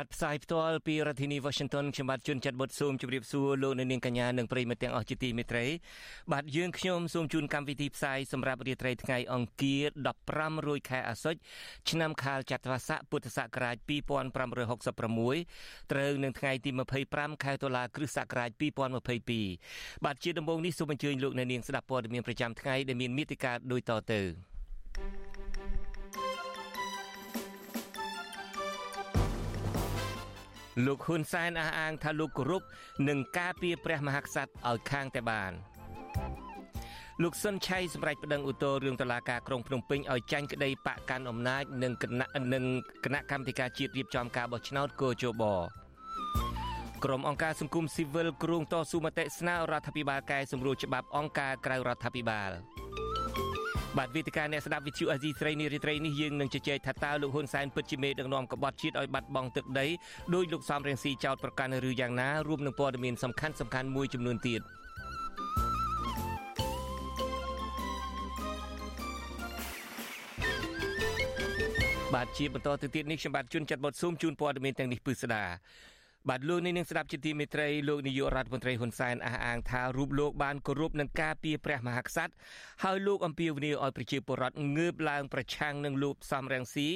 [0.00, 5.66] បាទផ្សាយផ្ទាល់ពីរដ្ឋធានី Washington ខ្ញុំបាទជួនចាត់បុតស៊ូមជម្រាបសួរលោកអ្នកនាងកញ្ញានិងប្រិយមិត្តទាំងអស់ជាទីមេត្រី
[6.32, 9.82] បាទយើងខ្ញុំសូមជូនកម្មវិធីផ្សាយសម្រាប់រាត្រីថ្ងៃអង្គារ
[10.26, 11.38] 15រោចខែអាសត់
[11.90, 16.70] ឆ្នាំខាលចត្វាស័កពុទ្ធសករាជ2566ត្រូវនឹងថ្ងៃទី
[17.06, 18.50] 25ខែតុលាគ្រិស្តសករាជ
[19.30, 24.20] 2022បាទជាដំបូងនេះសូមអញ្ជើញលោកអ្នកនាងស្ដាប់ព័ត៌មានប្រចាំថ្ងៃដែលមានមេតិការដូចតទៅ
[24.96, 25.39] thank you
[30.86, 32.62] លោកហ៊ុនសែនអះអាងថាលោកគោរព
[33.08, 35.52] នឹងការពារព្រះមហាក្សត្រឲ្យខាងតែបាន
[37.22, 42.64] លោកសុនឆៃសម្រេចប្តឹងឧទ្ធររឿងតឡាការក្រុងភ្នំពេញឲ្យចាញ់ក្តីបកកាន់អំណាចនិងគណៈនិង
[43.04, 45.44] គណៈកម្មាធិការជាតិរៀបចំការបោះឆ្នោតកោជប
[47.04, 52.50] ក្រុមអង្គការសង្គមស៊ីវិលគ្រងតស៊ូមតិស្នើរដ្ឋាភិបាលកែសម្រួលច្បាប់អង្គការក្រៅរដ្ឋាភិបាល។
[53.98, 59.86] បាទវេទិកាអ្នកស្ដាប់វិទ្យុអាស៊ីស្រីនារីត្រីនេះយើងនឹងជជែកថាតើលោកហ៊ុនសែនពិតជាមេដឹកនាំក្បត់ជាតិឲ្យបាត់បង់ទឹកដី
[60.34, 64.60] ដោយលោកសំរងស៊ីចោតប្រកាន់ឬយ៉ាងណារួមនឹងព័ត៌មានសំខាន់សំខាន់មួយចំនួនទៀត
[72.14, 75.44] បាទជាបន្តទៅទៀតនេះខ្ញុំបាទជួនចាត់បទស៊ូមជូនព័ត៌មានទាំងនេះពិស្ដា
[76.28, 82.32] បាទលោកនាងស្ដាប់ជាទីមេត្រីលោកនាយករដ្ឋមន្ត្រីហ៊ុនសែនអះអាងថារូបលោកបានគោរពនឹងការពីព្រះមហាក្សត្រ
[82.84, 86.88] ហើយលោកអំពាវនាវឲ្យប្រជាពលរដ្ឋងើបឡើងប្រឆាំងនឹងលោកសំរងស៊ី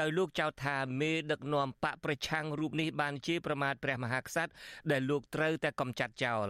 [0.00, 4.52] ដោយលោកចោទថាមេដឹកនាំបកប្រឆាំងរូបនេះបានជាប្រមាថព្រះមហាក្សត្រ
[4.90, 6.46] ដែលលោកត្រូវតែកំចាត់ចោល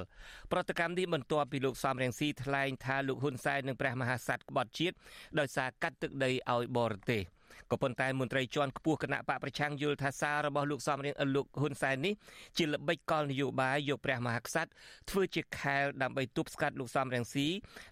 [0.52, 4.96] ប្រតិកម្មនេះបន្ទាប់ពីលោកសំរងស៊ីថ្លែងថាលោកហ៊ុនសែននិងព្រះមហាក្សត្រក្បត់ជាតិ
[5.38, 7.22] ដោយសារកាត់ទឹកដីឲ្យបរទេស
[7.70, 12.14] ក៏ប៉ុន្តែមន្ត្រីជាន់ខ្ពស់គណៈបកប្រឆាំងយល់ថាសាររបស់លោកសំរៀងលោកហ៊ុនសែននេះ
[12.58, 14.70] ជាល្បិចកលនយោបាយយកព្រះមហាក្សត្រ
[15.10, 17.46] ធ្វើជាខែលដើម្បីទប់ស្កាត់លោកសំរៀងស៊ី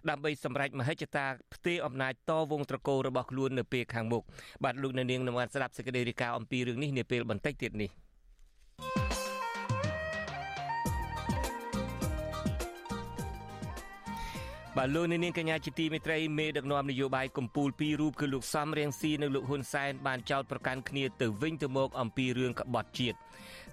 [0.09, 4.23] ដើម្បីសម្រេចមហិច្ឆតាផ្ទេរអំណាចតវងត្រកូលរបស់ខ្លួននៅពេលខាងមុខ
[4.63, 8.02] បាទលោកនៅនាងនឹងបានស្ដាប់សេចក្តីរាយការណ៍អំពីរឿងនេះនាពេលបន្តិចទៀតនេះ
[14.77, 23.17] បាទលោកនាងកញ្ញាជាទីមេត្រីមេដឹកនាំនយោបាយកម្ពុជាពីររូបគឺលោកសំរៀងស៊ីនិងលោកហ៊ុនសែនបានចោទប្រកាន់គ្នាទៅវិញទៅមកអំពីរឿងក្បត់ជាតិ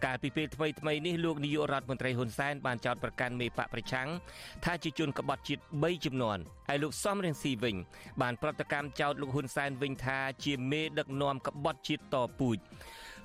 [0.05, 4.09] កាលពីពេលថ្មីថ្មីនេះលោកនាយករដ្ឋមន្ត្រីហ៊ុនសែនបានចោទប្រកាន់មេបកប្រឆាំង
[4.65, 6.39] ថាជាជនក្បត់ជាតិ3ចំនួន
[6.69, 7.77] ហើយលោកសំរៀងស៊ីវិញ
[8.21, 12.59] បានប្រតិកម្មចោទលោកហ៊ុនសែនវិញថាជាមេដឹកនាំក្បត់ជាតិតពូជ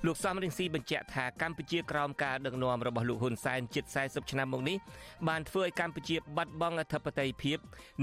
[0.05, 4.77] លោកសំរងស៊ីបញ្ជាក់ថាកម្ពុជាក្រោមការដឹកនាំរបស់លោកហ៊ុនសែនជិត40ឆ្នាំមកនេះ
[5.27, 7.57] បានធ្វើឲ្យកម្ពុជាបាត់បង់អធិបតេយ្យភាព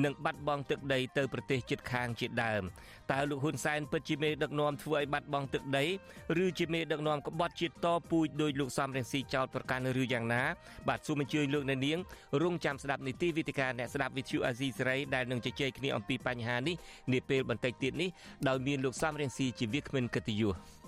[0.04, 2.62] និងបាត់បង់ទឹកដីទៅប្រទេសជិតខាងជាដើម
[3.12, 5.84] តើលោកហ៊ុនសែនពិតជាមេដឹកនាំធ្វើឲ្យបាត់បង់ទឹកដី
[6.44, 10.42] ឬជាមេដឹកនាំក្បត់ជាតិតពូជដោយលោកសំរងស៊ីចោតប្រកាន់ឬយ៉ាងណា
[10.88, 11.98] បាទសូមអញ្ជើញលោកអ្នកនាង
[12.42, 16.76] រងចាំស្ដាប់នីតិវិទ្យាអ្នកស្ដាប់វិទ្យុអាស៊ីសេរីដែលនឹងជជែកគ្នាអំពីបញ្ហានេះ
[17.12, 18.10] នាពេលបន្តិចទៀតនេះ
[18.48, 20.81] ដោយមានលោកសំរងស៊ីជាវាគ្មិនកិត្តិយស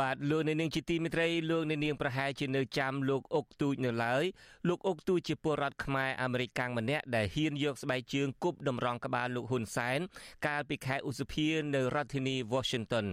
[0.00, 4.24] បាទលោកអ្នកនាងជាទីមេត្រីលោកអ្នកនាងប្រហែលជានៅចាំលោកអុកទូចនៅឡើយ
[4.68, 9.98] លោកអុកទូចជាពលរដ្ឋខ្មែរអាមេរិកកាំងម្នាក់ដែលហ៊ានយកស្បែកជើងគប់តម្រង់ក្បាលលោកហ៊ុនសែន
[10.46, 13.06] កាលពីខែឧសភានៅរដ្ឋធានី Washington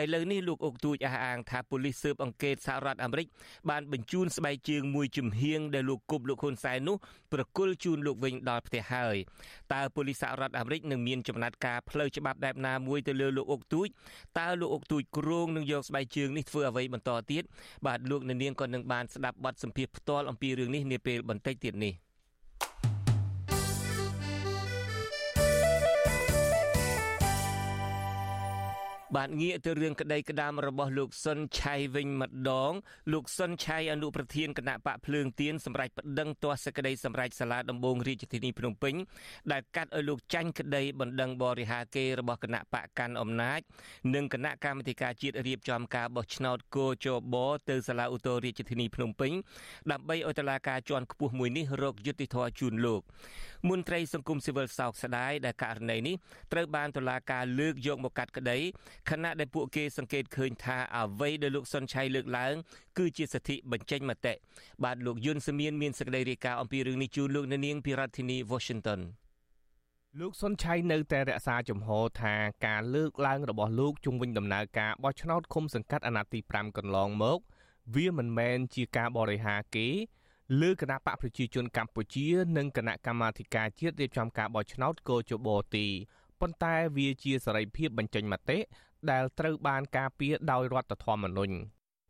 [0.00, 3.26] ឥឡូវនេះលោកអុកទូចអះអាងថាប៉ូលីសស៊ើបអង្កេតសហរដ្ឋអាមេរិក
[3.70, 6.96] បានបញ្ជូនស្បែកជើងមួយជំហៀងដែលលោកគប់លោកហ៊ុនសែននោះ
[7.32, 9.16] ប្រគល់ជូនលោកវិញដល់ផ្ទះហើយ
[9.72, 13.86] តើប៉ូលីសសហរដ្ឋអាមេរិកនឹងមានចំណាត់ការផ្លូវច្បាប់បែបណាមួយទៅលើលោកអុកទូច
[14.38, 17.42] តើលោកអុកទូចគ្រងនឹងយកស្បែកជើងជើងនេះធ្វើអ្វីបន្តទៀត
[17.86, 21.94] បាទលោកនាងក៏នឹងបានស្ដាប់បទសម្ភាសន៍ផ្ទាល់អំពីរឿងនេះនាពេលបន្តិចទៀតនេះ
[29.16, 32.72] បាទងាកទៅរឿងក្តីក្តាមរបស់លោកសុនឆៃវិញម្ដង
[33.12, 38.94] លោកសុនឆៃអនុប្រធានគណៈបកភ្លើងទៀនសម្រាប់ប្តឹងទាស់សេចក្តីសម្រេចសាលាដំបងរាជធានីភ្នំពេញ
[39.52, 43.60] ដែលកាត់ឲ្យលោកចាញ់ក្តីបណ្ដឹងបរិហាកេរបស់គណៈបកកាន់អំណាច
[44.14, 47.36] និងគណៈកម្មាធិការជាតិរៀបចំការបោះឆ្នោតគោចប
[47.68, 49.32] ទៅសាលាឧទ្ធររាជធានីភ្នំពេញ
[49.92, 53.02] ដើម្បីឲ្យតុលាការជាន់ខ្ពស់មួយនេះរកយុត្តិធម៌ជូនលោក
[53.68, 56.14] មន្ត្រីសង្គមស៊ីវិលសោកស្ដាយដែលករណីនេះ
[56.52, 58.58] ត្រូវបានតុលាការលើកយកមកកាត់ក្តី
[59.10, 62.54] ខណៈដែលពួកគេសង្កេតឃើញថាអ្វីដែលលោកសុនឆៃលើកឡើង
[62.98, 64.34] គឺជាសិទ្ធិបញ្ចេញមតិ
[64.84, 69.00] បាទលោកយុនសមៀនមានសេចក្តីរាយការណ៍អំពីរឿងនេះជូនលោកនាងពីរដ្ឋធានី Washington
[70.20, 72.34] លោកសុនឆៃនៅតែរក្សាជំហរថា
[72.66, 77.38] ការលើកឡើងរបស់លោកជុំវិញដំណើរការបោះឆ្នោតឃុំសង្កាត់អាណត្តិទី5កន្លងមក
[77.94, 79.88] វាមិនមែនជាការបរិហាគេ
[80.60, 82.26] លើគណៈបកប្រជាជនកម្ពុជា
[82.56, 85.86] និងគណៈកម្មាធិការជាតិរៀបចំការបោះឆ្នោតកោជបទី
[86.40, 88.58] ប៉ុន្តែវាជាសេរីភាពបញ្ចេញមតិ
[89.10, 91.54] ដែលត្រូវបានការពារដោយរដ្ឋធម្មនុញ្ញ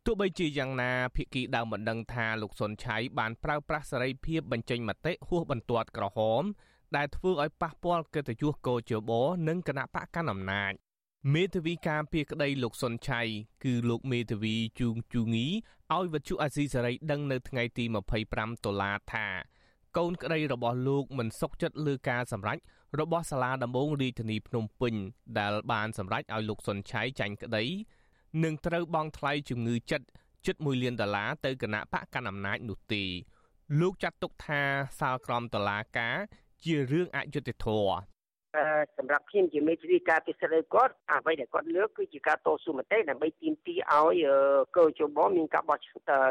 [0.05, 6.43] ទោះបីជាយ៉ាងណាភិក្ខីដើមមិនដឹងថាលោកសុនឆៃបានប្រើប្រាស់សេរីភាពបញ្ចេញមតិហួសបន្ទាត់ក្រហម
[6.95, 9.11] ដែលធ្វើឲ្យប៉ះពាល់កិត្តិយសកោជប
[9.47, 10.73] និងគណៈបកកណ្ដាលអំណាច
[11.33, 13.21] មេធាវីការពីក្តីលោកសុនឆៃ
[13.63, 15.47] គឺលោកមេធាវីជូងជូងី
[15.95, 17.85] ឲ្យវិទ្យុអាស៊ីសេរីដឹងនៅថ្ងៃទី
[18.25, 19.27] 25តុលាថា
[19.97, 22.57] កូនក្តីរបស់លោកមិនសុខចិត្តលើការសម្រេច
[22.99, 24.93] របស់សាលាដំបងរាជធានីភ្នំពេញ
[25.39, 27.63] ដែលបានសម្រេចឲ្យលោកសុនឆៃចាញ់ក្តី
[28.43, 30.05] នឹងត្រូវបង់ថ្លៃជំងឺចិត្ត
[30.45, 33.03] ជិត1លានដុល្លារទៅគណៈបកកណ្ដាលអំណាចនោះទេ
[33.79, 34.61] លោកចាត់ទុកថា
[34.99, 36.15] សាលក្រមតឡាការ
[36.63, 37.93] ជារឿងអយុត្តិធម៌
[38.97, 44.15] សម្រាប់ខ្ញុំជាមេធាវីការពិសេសគាត់អ្វីដែលគាត់លើកគឺជាការតស៊ូមតិដើម្បីទាមទារឲ្យ
[44.77, 45.77] កោជបមានការបោះ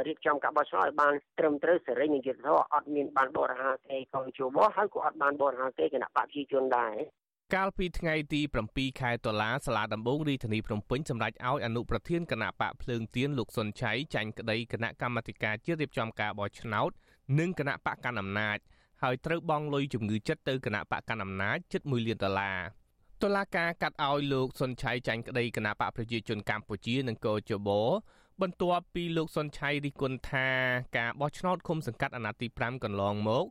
[0.06, 6.94] រៀបចំការបោះឆ្នោតឲ្យបានត្រឹមត្រូវសេរីនិងយុត្តិធម៌អត់មានបានបរិហាទេកោជបហើយក៏អត់បានបរិហាទេគណៈបព្វជិជនដែរ
[7.56, 8.40] កាលពីថ្ងៃទី
[8.70, 16.90] 7ខែតុលាសាលាដំបងរាជធានីភ្នំពេញសម្រេចឲ្យអនុប្រធានគណៈបកភ្លើងទៀនលោកសុនឆៃចាញ់ក្តីគណៈកម្មាធិការជាតិរៀបចំការបោះឆ្នោត
[17.38, 18.58] និងគណៈបកកណ្ដាលអំណាច
[19.03, 22.59] ហើយត្រូវបង់លុយជំងឺចិត្តទៅគណៈបកកណ្ដាលអំណាចជិត1លានដុល្លារ
[23.23, 27.69] តុលាការកាត់ឲ្យលោកសុនឆៃចាញ់ក្តីគណៈបកប្រជាជនកម្ពុជានិងកោជប
[28.41, 30.47] បន្ទាប់ពីលោកសុនឆៃរិះគន់ថា
[30.97, 33.45] ការបោះឆ្នោតឃុំសង្កាត់អាណត្តិទី5កន្លងមក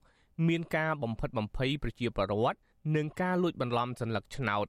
[0.48, 2.58] មានការបំផិតបំភ័យប្រជាពលរដ្ឋ
[2.96, 4.66] និងការលួចបន្លំសัญลักษณ์ឆ្នោត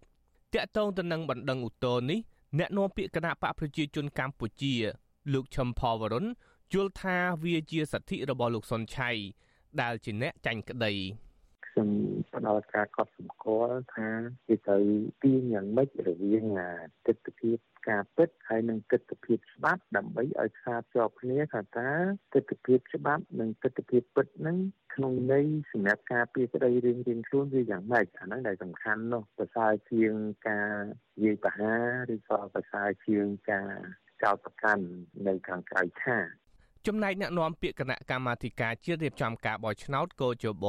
[0.53, 2.19] តាក់ទងទៅនឹងបណ្ដឹងឧទ្ធរនេះ
[2.59, 4.73] អ្នកនាំពាក្យគណៈបកប្រជាជនកម្ពុជា
[5.33, 6.25] លោកឈឹមផលវរុន
[6.73, 9.11] យល់ថាវាជាសិទ្ធិរបស់លោកសុនឆៃ
[9.82, 10.92] ដែលជាអ្នកចាញ់ក្តី
[11.68, 11.88] ខ្ញុំ
[12.34, 14.08] ផ្ដល់ការកត់សម្គាល់ថា
[14.48, 14.82] វាត្រូវ
[15.22, 16.44] ទាញយ៉ាងម៉េចរវាង
[17.06, 17.52] ទស្សនវិជ្ជា
[17.88, 21.90] ការពិតហើយនិងទស្សនវិជ្ជាច្បាប់ដើម្បីឲ្យផ្សារភ្ជាប់គ្នាថាតើ
[22.34, 24.56] ទស្សនវិជ្ជាច្បាប់និងទស្សនវិជ្ជាពិតហ្នឹង
[24.94, 30.12] ក្នុងន័យសម្រាប់ការពីក្តីរៀងរៀងខ្លួនវាយ៉ាងម៉េចអាហ្នឹងដែលសំខាន់នោះប្រសើរជាង
[30.48, 30.72] ការ
[31.16, 31.74] និយាយបហា
[32.12, 33.72] ឬក៏ប្រសើរជាងការ
[34.22, 34.84] ចោទប្រកាន់
[35.26, 36.18] នៅខាងក្រៅថា
[36.88, 40.64] ចំណែកអ្នកនាំពាក្យគណៈកម្មាធិការជាតិរៀបចំការបោះឆ្នោតកោជប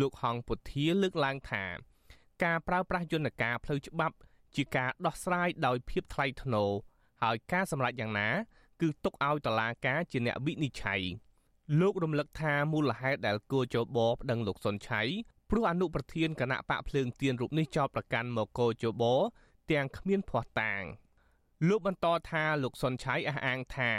[0.00, 1.64] លោកហងពុធាលើកឡើងថា
[2.44, 4.16] ការប្រើប្រាស់យន្តការផ្លូវច្បាប់
[4.56, 6.70] ជាការដោះស្រាយដោយភាពថ្លៃថ្នូរ
[7.22, 8.28] ហើយការសម្រេចយ៉ាងណា
[8.80, 11.02] គឺទុកឲ្យតុលាការជាអ្នកវិនិច្ឆ័យ
[11.80, 15.02] លោករំលឹកថាមូលហេតុដែលគោជបប្តឹងលោកសុនឆៃ
[15.50, 19.02] ព្រោះអនុប្រធានគណៈបកភ្លើងទៀនរូបនេះចោទប្រកាន់មកគោជប
[19.70, 20.82] ទាំងគ្មានភ័ស្តុតាង
[21.68, 23.92] លោកបន្តថាលោកសុនឆៃអះអាងថា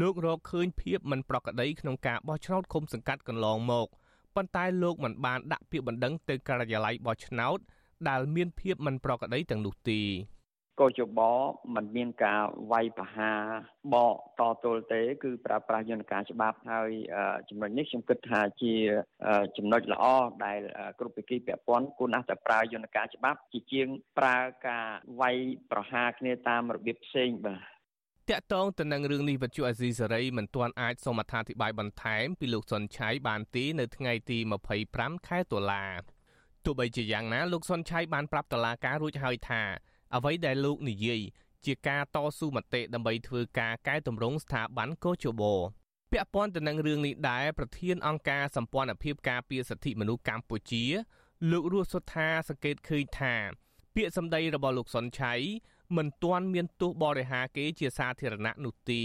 [0.00, 3.86] លោករកឃើញភាពមិនប្រក្រតីក្នុងការបោះឆ្នោតឃុំសង្កាត់កន្លងមក
[4.36, 7.58] ប៉ុន្តែលោកមិនបានដាក់ពាក្យបណ្ដឹងទៅការិយាល័យបោះឆ្នោត
[8.08, 10.00] ដែលមានភាពមិនប្រក្រតីទាំងនោះទេ
[10.80, 11.20] កោជប
[11.74, 12.40] มันមានការ
[12.72, 13.40] វាយប្រហារ
[13.94, 16.90] បកតទល់ទេ គឺប្រើប្រាស់យន្តការច្បាប់ហើយ
[17.48, 18.74] ចំណុចនេះខ្ញុំគិតថាជា
[19.56, 20.04] ចំណុចល្អ
[20.44, 20.60] ដែល
[20.98, 24.86] គ្រប់ភាគីពាក់ព័ន្ធគួរណាស់តែប្រើយន្តការច្បាប់ជាជាងប្រើការ
[25.20, 25.36] វាយ
[25.70, 27.71] ប្រហារគ្នាតាមរបៀបផ្សេងបាទ
[28.30, 34.38] តាក់ទងទៅនឹងរឿងនេះវិទ្យុអាស៊ីសេរីមិនទាន់អាចសូមអត្ថាធិប្បាយបន្ថែមពីលោកសុនឆៃបានទេនៅថ្ងៃទី
[34.82, 35.86] 25ខែតុលា
[36.64, 39.62] ទោះបីជាយ៉ាងណាលោកសុនឆៃបានប្រាប់តុលាការរួចហើយថា
[40.14, 41.20] អ្វីដែលលោកនិយាយ
[41.66, 45.42] ជាការតស៊ូមតិដើម្បីធ្វើការកែតម្រង់ស្ថាប័នកោជប
[46.12, 50.84] ពាក់ព័ន្ធទៅនឹងរឿងនេះដែរប្រធានអង្គការសម្ព័ន្ធភាពការពារសិទ្ធិមនុស្សកម្ពុជា
[51.50, 53.34] លោករស់សុថាសង្កេតឃើញថា
[53.94, 55.34] ពាក្យសម្ដីរបស់លោកសុនឆៃ
[55.96, 59.02] មិនទាន់មានទោសបរិហាគេជាសាធារណៈនោះទេ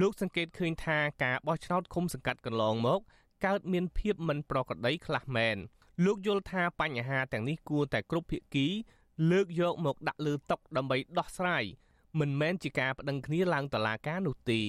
[0.00, 3.00] លោកសង្កេតឃើញថាការបោះឆ្នោតឃុំសង្កាត់កន្លងមក
[3.46, 5.56] កើតមានភាពមិនប្រក្រតីខ្លះមែន
[6.04, 8.66] លោកយល់ថាបញ្ហាទាំងនេះគួរតែគ្រប់ភាគី
[9.30, 11.64] លើកយកមកដាក់លើតុដើម្បីដោះស្រាយ
[12.20, 14.60] មិនមែនជាការប្តឹងគ្នាឡើងតុលាការនោះទេ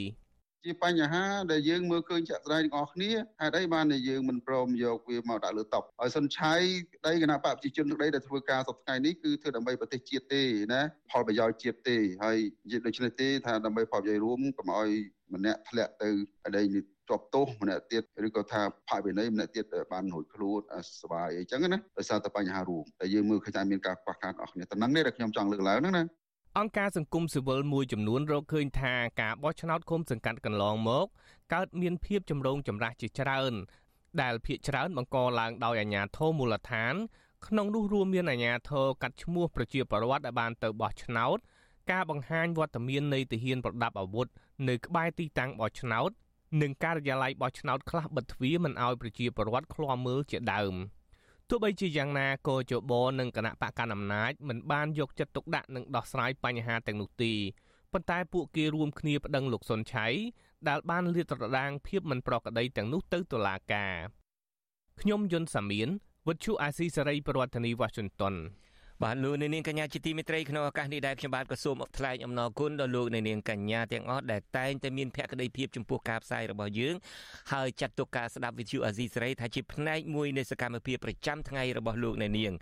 [0.65, 3.11] ជាបញ្ហាដែលយើងមើលឃើញចាក់ស្ដែងទាំងអស់គ្នា
[3.41, 6.53] ហេតុអីបានតែយើងមិនព្រមយកវាមកដាក់លើតុហើយសុនឆៃ
[6.93, 14.89] ក្តីគណៈបព្វជិជនក្តីដែលធ្វើការសប្តាហ៍នេះគឺធ្វើដើម្បីប្រទេសជាតិទេណាផលប្រយោជន៍ជាតិទេហើយនិយាយដូច្នេះទេថាដើម្បីផលប្រយោជន៍រួមកុំឲ្យ
[15.33, 16.09] ម្នាក់ធ្លាក់ទៅ
[16.45, 20.59] អីនេះជាប់ទោសម្នាក់ទៀតឬក៏ថាផាកវិន័យម្នាក់ទៀតបានរួចខ្លួន
[21.01, 26.03] សុបាយអីចឹងណាដោយសារតែបញ្ហារួមតែយើងមើលឃើញថាមានការខ្វះខាតអស់គ្នាតំណឹងនេះដែលខ្ញុំចង់លើកឡើងហ្នឹងណា
[26.57, 31.05] អង្គការសង្គមស៊ីវិលមួយចំនួនរកឃើញថាការបោះឆ្នោតឃុំសង្កាត់កន្លងមក
[31.53, 33.53] កើតមានភាពចម្រូងចម្រាសជាច្រើន
[34.21, 36.93] ដែលភាគច្រើនបង្កឡើងដោយអាជ្ញាធរមូលដ្ឋាន
[37.47, 41.37] ក្នុងនោះរួមមានអាជ្ញាធរកាត់ឈ្មោះប្រជាពលរដ្ឋដែលបានទៅបោះឆ្នោត
[41.91, 44.27] ការបង្ហាញវត្តមាននៃទាហានប្រដាប់អាវុធ
[44.69, 46.09] នៅក្បែរទីតាំងបោះឆ្នោត
[46.61, 50.75] និងការិយាល័យបោះឆ្នោតខ្លះបិទទ្វារមិនឲ្យប្រជាពលរដ្ឋឃ្លាំមើលជាដើម
[51.51, 57.33] ទោះបីជាយ៉ាងណាក៏ជបនិងគណៈបកកណ្ដាលអំណាចមិនបានយកចិត្តទុកដាក់និងដោះស្រាយបញ្ហាទាំងនោះទេ
[57.93, 60.07] ប៉ុន្តែពួកគេរួមគ្នាប្តឹងលោកសុនឆៃ
[60.67, 63.95] ដែលបានលាតត្រដាងភាពមិនប្រក្រតីទាំងនោះទៅតុលាការ
[65.01, 65.89] ខ្ញុំយុនសាមៀន
[66.27, 68.35] វិទ្យុអាស៊ីសេរីប្រធានាធិបតី Washington
[69.03, 76.95] បាទលោកអ្នកនាងកញ្ញាជាទីមេត្រីក្នុងឱកាសនេះដែរខ្ញុំបាទក៏សូមថ្លែងអំណរគុណដល់លោកអ្នកនាងកញ្ញាទាំងអស់ដែលតែងតែមានភក្ដីភាពចំពោះការផ្សាយរបស់យើង
[77.53, 82.53] ហើយចាត់ទុកការស្ដាប់វិទ្យុអាស៊ីសេរីថាជាផ្នែកមួយនៃសកម្មភាពប្រចាំថ្ងៃរបស់លោកអ្នកនាង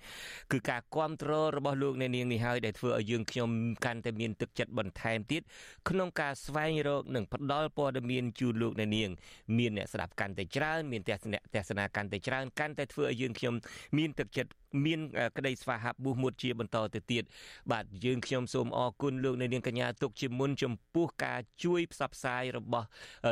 [0.52, 3.50] គឺការគ្រប់គ្រងរបស់លោកអ្នកនាងនេះហើយដែលធ្វើឲ្យយើងខ្ញុំ
[3.86, 5.42] កាន់តែមានទឹកចិត្តបន្ថែមទៀត
[5.90, 9.10] ក្នុងការស្វែងរកនិងផ្ដល់ព័ត៌មានជូនលោកអ្នកនាង
[9.58, 13.56] មានអ្នកស្ដាប់កាន់តែច្រើនមានទស្សនៈទស្សនាកាន់តែច្រើនកាន់តែធ្វើឲ្យយើងខ្ញុំ
[13.98, 14.52] មានទឹកចិត្ត
[14.86, 15.00] មាន
[15.38, 17.24] ក្តីស្វាហាប់បួសមុតជាបន្តទៅទៀត
[17.72, 22.88] បាទយើងខ្ញុំសូមអរគុណលោកអ្នកនាងកញ្ញាទុកជាមុនចំពោះការជួយផ្សព្វផ្សាយរបស់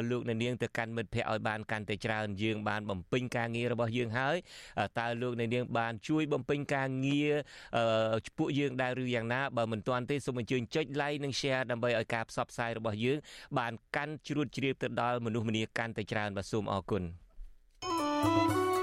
[0.09, 4.37] លោកអ្នកនាងទៅកាន់មិត្តភ័ក្តិឲ្យបានកាន់តែច្រើនយើងបានបំពេញការងាររបស់យើងហើយ
[4.99, 7.33] តើលោកអ្នកនាងបានជួយបំពេញការងារ
[8.37, 13.17] ពួកយើងដែរឬយ៉ាងណាបើមិនទាន់ទេសូមអញ្ជើញចុច like និង share ដើម្បីឲ្យការផ្សព្វផ្សាយរបស់យើង
[13.59, 17.03] បានកាន់ជ្រួតជ្រាបទៅដល់មនុស្សម្នាកាន់តែច្រើនបាទសូមអរគុណ
[18.25, 18.74] thank you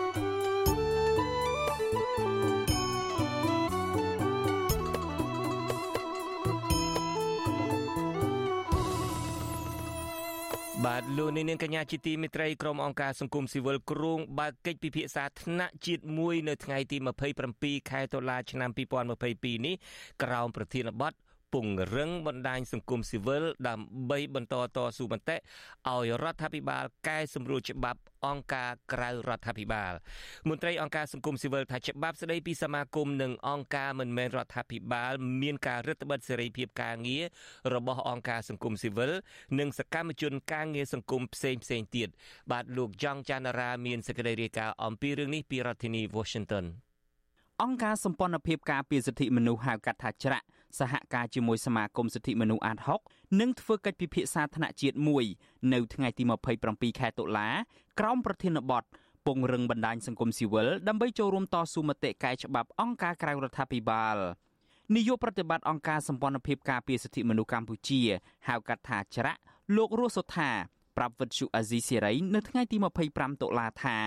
[10.86, 16.96] បាទលោកនាងកញ្ញាជាទីមេត្រីក្រុមអង្គការសង្គមស៊ីវិលគ្រងបើកកិច្ចពិភាក្សាថ្នាក់ជាតិមួយនៅថ្ងៃទី
[17.44, 18.70] 27ខែតុលាឆ្នាំ
[19.18, 19.74] 2022នេះ
[20.22, 21.12] ក្រោមប្រធានបទ
[21.52, 29.92] ពង្រឹងបណ្ដាញសង្គមស៊ីវិលដើម្បីបន្តតស៊ូមតិឲ្យរដ្ឋាភិបាលកែសម្រួលច្បាប់អង្គការក្រៅរដ្ឋាភិបាល
[30.49, 37.25] មន្ត្រីអង្គការសង្គមស៊ីវិលថាច្បាប់ស្ដីពីសមាគមនិងអង្គការមិនមែនរដ្ឋាភិបាល មានការរឹតបន្តឹងសេរីភាពការងារ
[37.75, 39.12] របស់អង្គការសង្គមស៊ីវិល
[39.59, 42.09] និងសកម្មជនការងារសង្គមផ្សេងផ្សេងទៀត
[42.52, 46.66] បាទលោកចង់ចាន់រាមានសេចក្តីរាយការណ៍អំពីរឿងនេះពីរដ្ឋធានី Washington
[47.62, 50.47] អង្គការសម្ព័ន្ធភាពការពារសិទ្ធិមនុស្សហៅកាត់ថាច្រាក់
[50.79, 55.25] សហការជាមួយសមាគមសិទ្ធិមនុស្សអាត6នឹងធ្វើកិច្ចពិភាក្សាថ្នាក់ជាតិមួយ
[55.73, 56.23] នៅថ្ងៃទី
[56.62, 57.49] 27ខែតុលា
[58.00, 58.85] ក្រោមប្រធានបទ
[59.26, 64.17] ពង្រឹងបណ្ដាញសង្គមស៊ីវិលដើម្បីចូលរួមតស៊ូមតិកែច្បាប់អង្គការក្រៅរដ្ឋាភិបាល
[64.95, 68.00] នាយកប្រតិបត្តិអង្គការសម្ព័ន្ធភាពការពារសិទ្ធិមនុស្សកម្ពុជា
[68.49, 69.41] ហៅកាត់ថាច្រាក់
[69.76, 70.50] លោករស់សុថា
[70.97, 72.76] ប្រាប់វិទ្យុអាស៊ីសេរីនៅថ្ងៃទី
[73.11, 73.99] 25តុលាថា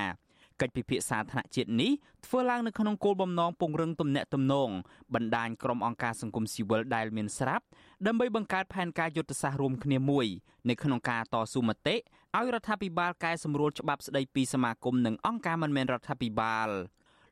[0.62, 1.92] កិច្ចពិភាក្សាថ្នាក់ជាតិនេះ
[2.26, 4.70] ធ្វើឡើងនៅក្នុងគោលបំណងពង្រឹងទំនាក់ទំនង
[5.14, 7.66] បណ្ដាញក្រុមអង្គការសង្គមស៊ីវិលដែលមានស្រាប់
[8.08, 10.28] ដើម្បីបង្កើតផែនការយុទ្ធសាស្ត្ររួមគ្នាមួយ
[10.70, 16.70] នៅក្នុងការតស៊ូមតិឲ្យរដ្ឋាភិបាលកែសម្រួលច្បាប់ស្ដីពីសមាគមនិងអង្គការមិនមែនរដ្ឋាភិបាល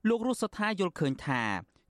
[0.10, 1.44] លោករស់សថាយល់ឃើញថា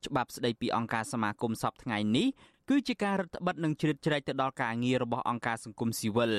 [0.05, 2.27] ច្បាប់ស្ដីពីអង្គការសមាគមសពថ្ងៃនេះ
[2.69, 6.33] គឺជាការរឹតបន្តឹងនិងជ្រៀតជ្រែកទៅដល់ការងាររបស់អង្គការសង្គមស៊ីវិល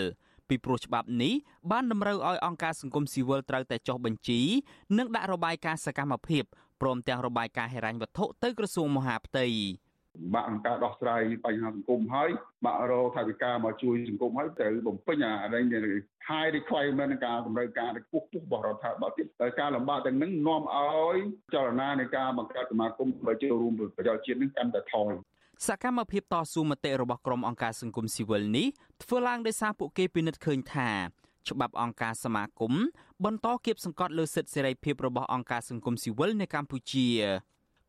[0.49, 1.35] ពីព្រោះច្បាប់នេះ
[1.71, 4.41] បានតម្រូវឲ្យអង្គការសង្គមស៊ីវិលត្រូវតែចុះបញ្ជី
[4.99, 6.45] និងដាក់របាយការណ៍សកម្មភាព
[6.81, 9.47] ព្រមទាំងរបាយការណ៍ហិរញ្ញវត្ថុទៅក្រសួងមហាផ្ទៃ
[10.35, 12.31] បាក់អង្គការដោះស្រាយបញ្ហាសង្គមហើយ
[12.65, 15.65] បាក់រកថាវិការមកជួយសង្គមហើយត្រូវបំពេញអារែង
[16.29, 21.17] high requirement នៃការតម្រូវការខ្ពស់ខ្ពស់របស់រដ្ឋាភិបាលទៀតតែការលំបាកទាំងនឹងនាំឲ្យ
[21.55, 25.13] ចលនានៃការបង្កើតសមាគមបើចូលរួមប្រជាជាតិនឹងកាន់តែថយ
[25.69, 28.67] សកម្មភាពតស៊ូមតិរបស់ក្រុមអង្គការសង្គមស៊ីវិលនេះ
[29.03, 30.91] ធ្វើឡើងដោយសារពួកគេពិនិត្យឃើញថា
[31.49, 32.73] ច្បាប់អង្គការសមាគម
[33.25, 37.07] បន្តគៀបសង្កត់លើសិទ្ធិសេរីភាពរបស់អង្គការសង្គមស៊ីវិលនៅកម្ពុជា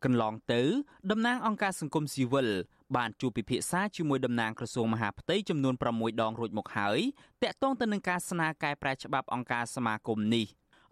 [0.04, 0.62] កន្លងទៅ
[1.10, 2.48] តំណាងអង្គការសង្គមស៊ីវិល
[2.96, 6.98] បានជួបពិភាក្សាជាមួយតំណាងក្រសួងមហាផ្ទៃចំនួន6ដងរួចមកហើយ
[7.42, 10.46] តាក់ទងទៅនឹងការស្នើកែប្រែច្បាប់អង្គការសមាគមនេះ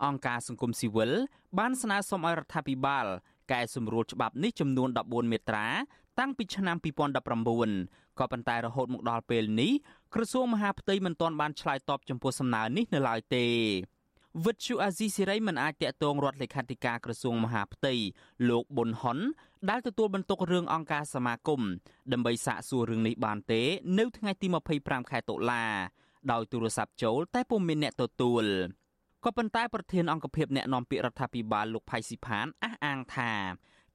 [0.05, 1.11] អង្គការសង្គមស៊ីវិល
[1.59, 3.07] បានស្នើសុំឲ្យរដ្ឋាភិបាល
[3.53, 5.67] កែសម្រួលច្បាប់នេះចំនួន14មាត្រា
[6.19, 9.73] តាំងពីឆ្នាំ2019ក៏ប៉ុន្តែរហូតមកដល់ពេលនេះ
[10.15, 13.47] ក្រសួងមហាផ្ទៃមិនទាន់បានឆ្លើយតបចំពោះសំណើនេះនៅឡើយទេ
[14.45, 17.95] វិទ្យុអាស៊ីសេរីមិនអាចតាក់ទងរដ្ឋលេខាធិការក្រសួងមហាផ្ទៃ
[18.49, 19.19] លោកប៊ុនហុន
[19.71, 21.61] ដែលទទួលបន្ទុករឿងអង្គការសមាគម
[22.13, 23.63] ដើម្បីសាកសួររឿងនេះបានទេ
[23.99, 24.47] នៅថ្ងៃទី
[24.79, 25.65] 25ខែតុលា
[26.33, 28.45] ដោយទូរស័ព្ទចូលតែពុំមានអ្នកទទួល
[29.25, 33.33] ក៏ប៉ុន្តែប្រធានអង្គភិបអ្នកណែនាំពាក្យរដ្ឋាភិបាលលោកផៃស៊ីផានអះអាងថា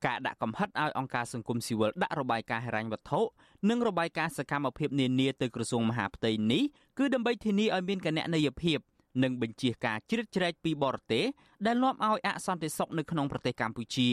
[0.06, 3.22] ការដាក់កំហិតឲ្យអង្គការសង្គមស៊ីវិលដាក់របាយការណ៍ហិរញ្ញវត្ថុ
[3.70, 6.63] និងរបាយការណ៍សកម្មភាពនានាទៅក្រសួងមហាផ្ទៃនេះ
[6.98, 8.79] គឺដើម្បីធានាឲ្យមានគណនេយ្យភាព
[9.24, 11.25] និងបញ្ជាការជ្រៀតជ្រែកពីបរទេស
[11.65, 14.10] ដែលនាំឲ្យអសន្តិសុខនៅក្នុងប្រទេសកម្ពុជា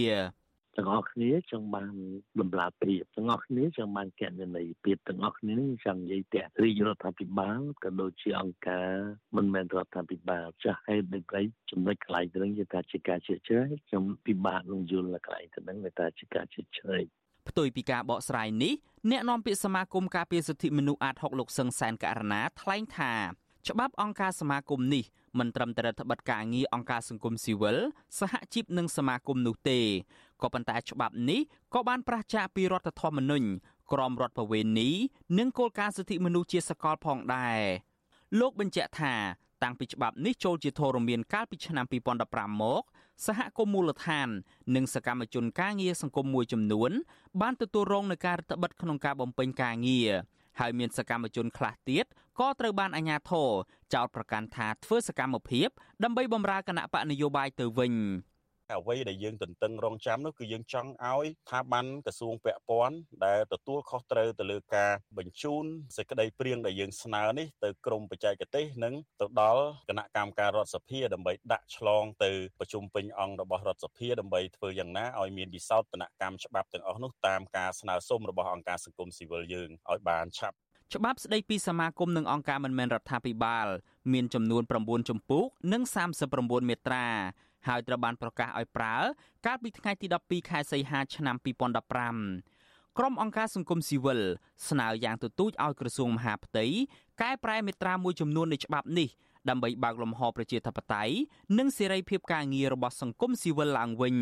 [0.77, 1.93] ទាំងអស់គ្នាចង់បាន
[2.41, 5.55] ដំណាព្រៀបទាំងអស់គ្នាចង់បានកណន័យព្រៀបទាំងអស់គ្នា
[5.85, 8.91] ចង់និយាយតែរាជរដ្ឋាភិបាលក៏ដូចជាអង្គការ
[9.37, 17.07] មិនមែនរដ្ឋាភិបាលចាស់ហេតុដូចប្រៃចំណុចកន្លែងទៅនឹងយថាជាការជឿជ្រែកខ្ញុំពិបាកនឹងយល់កន្លែងទៅនឹងថាជាការជឿជ្រែក
[17.49, 18.75] ផ្ទុយពីការបកស្រាយនេះ
[19.11, 23.13] អ្នកនាំពាក្យសមាគមការពារសិទ្ធិមនុស្សអាត6លោកសឹងសែនករណាថ្លែងថា
[23.69, 25.05] ច្បាប់អង្គការសមាគមនេះ
[25.39, 27.77] មិនត្រឹមតែរដ្ឋបတ်ការងារអង្គការសង្គមស៊ីវិល
[28.19, 29.81] សហជីពនិងសមាគមនោះទេ
[30.43, 31.41] ក៏ប៉ុន្តែច្បាប់នេះ
[31.75, 33.47] ក៏បានប្រឆាចពីរដ្ឋធម្មនុញ្ញ
[33.93, 34.91] ក្រមរដ្ឋបវេណី
[35.39, 37.61] និងគោលការណ៍សិទ្ធិមនុស្សជាសកលផងដែរ
[38.41, 39.15] លោកបញ្ជាក់ថា
[39.63, 41.85] តាំងពីច្បាប់នេះចូលជាធរមានកាលពីឆ្នាំ
[42.23, 42.83] 2015មក
[43.27, 44.29] សហគមន៍មូលដ្ឋាន
[44.75, 46.91] និងសកម្មជនការងារសង្គមមួយចំនួន
[47.41, 50.11] បានទទួលរងនឹងការរដ្ឋបិទក្នុងការបំពេញការងារ
[50.61, 52.07] ហើយមានសកម្មជនខ្លះទៀត
[52.41, 53.51] ក៏ត្រូវបានអាជ្ញាធរ
[53.95, 55.69] ចោទប្រកាន់ថាធ្វើសកម្មភាព
[56.05, 57.95] ដើម្បីបម្រើគណៈបកនយោបាយទៅវិញ
[58.75, 65.65] អ្វីដែលយើងទន្ទឹងរង់ចាំនោះគឺយើងចង់ឲ្យស្ថាប័នក្រសួងពាក់ព័ន្ធដែលទទួលខុសត្រូវទៅលើការបញ្ជូន
[65.97, 80.57] សេចក្តីព្រៀងដែលយើងស្នើនេះទៅក្រមបច្ចេកទេសនិងទៅដល់គណៈកម្មការរដ្ឋសភាដើម្បីដាក់ឆ្លងទៅប្រជុំពេញអង្គរបស់រដ្ឋសភាដើម្បីធ្វើយ៉ាងណាឲ្យមានវិសោធនកម្មច្បាប់ទាំងអស់នោះតាមការស្នើសុំរបស់អង្គការសង្គមស៊ីវិលយើងឲ្យបានឆាប់
[80.95, 83.67] ច្បាប់ស្តីពីសមាគមនិងអង្គការមិនមែនរដ្ឋាភិបាល
[84.13, 85.83] មានចំនួន9ជំពូកនិង
[86.27, 87.07] 39មាត្រា
[87.69, 88.97] ហើយត្រូវបានប្រកាសឲ្យប្រើ
[89.47, 91.37] កាលពីថ្ងៃទី12ខែសីហាឆ្នាំ
[92.17, 94.21] 2015ក្រុមអង្គការសង្គមស៊ីវិល
[94.69, 96.65] ស្នើយ៉ាងទទូចឲ្យក្រសួងមហាផ្ទៃ
[97.23, 99.09] កែប្រែមាត្រាមួយចំនួននៃច្បាប់នេះ
[99.49, 101.15] ដើម្បីបើកលំហប្រជាធិបតេយ្យ
[101.59, 104.17] និងសេរីភាពការងាររបស់សង្គមស៊ីវិលឡើងវិញ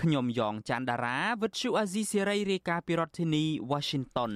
[0.00, 4.32] ខ្ញុំយ៉ងច័ន្ទដារាវិទ្យុអាស៊ីសេរីរាយការណ៍ពីរដ្ឋធានី Washington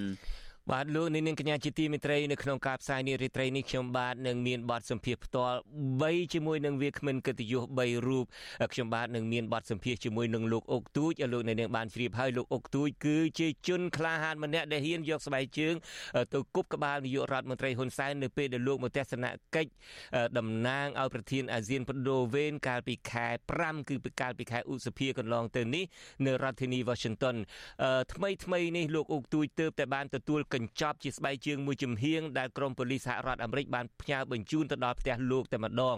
[0.71, 5.59] បាទលោកនាងកញ្ញាជាទីមេត្រីនៅក្នុងការផ្សាយនារីត្រីនេះខ្ញុំបាទនឹងមានបទសម្ភាសផ្ទាល់
[5.95, 8.25] 3ជាមួយនឹងវាគ្មិនកិត្តិយស3រូប
[8.73, 15.75] ខ្ញុំបាទនឹងមានបទសម្ភាសជាមួយនឹងលោកអុកទូចលោកនាងបានជ្រាបហើយលោកអុកទូចគឺជាជនក្លាហានម្នាក់ដែលហ៊ានយកស្បែកជើង
[16.35, 19.71] ទៅគប់ក្បាលនាយករដ្ឋមន្ត្រីហ៊ុនសែននៅពេលដែលលោកមកទស្សនកិច្ច
[20.39, 23.27] តំណាងឲ្យប្រធានអាស៊ានបដូវេនកាលពីខែ
[23.59, 25.85] 5គឺកាលពីខែឧសភាកន្លងទៅនេះ
[26.27, 27.37] នៅរដ្ឋធានី Washington
[28.15, 35.97] ថ្មីថ្មីនេះលោកអុកទូចទើបតែបានទទួលកញ្ចប់ជាស្បែកជើងមួយចំហៀងដែលក្រមប៉ូលីសសហរដ្ឋអាមេរិកបានផ្ញើបញ្ជូនទៅដល់ផ្ទះលោកតែម្ដង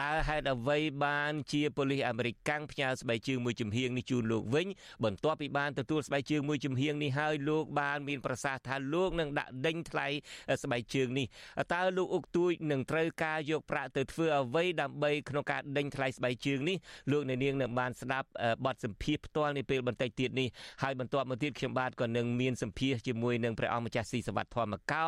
[0.00, 4.66] តើហេតុអ្វីបានជាប៉ូលីសអាមេរិកកាំងផ្ញើស្បែកជើងមួយចំហៀងនេះជូនលោកវិញ
[5.04, 10.06] បន្ទាប់ពីបានទទួលស្បែកជើងមួយចំហៀងនេះហើយលោកបានមានប្រសាសន៍ថាលោកនឹងដាក់ដេញថ្លៃ
[10.62, 11.26] ស្បែកជើងនេះ
[11.74, 16.76] តើលោកអុកទួយនឹងត្រូវការយកប្រាក់ទៅធ្វើអ្វីដើម្បីក្នុងការដេញថ្លៃស្បែកជើងនេះ
[17.10, 18.28] លោកអ្នកនាងនឹងបានស្ដាប់
[18.64, 20.48] បទសម្ភាសផ្ទាល់នាពេលបន្តិចទៀតនេះ
[20.82, 25.06] ហើយបន្ទាប់មកទៀតខ្ញុំបាទក៏នឹងមានសម្ភាសជាមួយនឹងព្រះអង្គម្ចាស់ស៊ីសវត្តធម្មកោ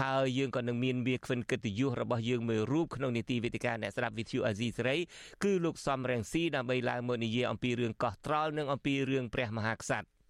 [0.00, 4.96] ហើយយើងក៏នឹងមានវាគ្មិនកិត្តិយសរបស់យើងមួយរូបក្នុងនីតិវេទិកាអ្នកស្ដាប់វិទ្យុអាស៊ីសេរី
[5.44, 10.21] គឺលោកសំរងស៊ីដើម្បីឡើងមកនិយាយអំពីរឿងកោះត្រល់និងអំពីរឿងព្រះមហាក្សត្រ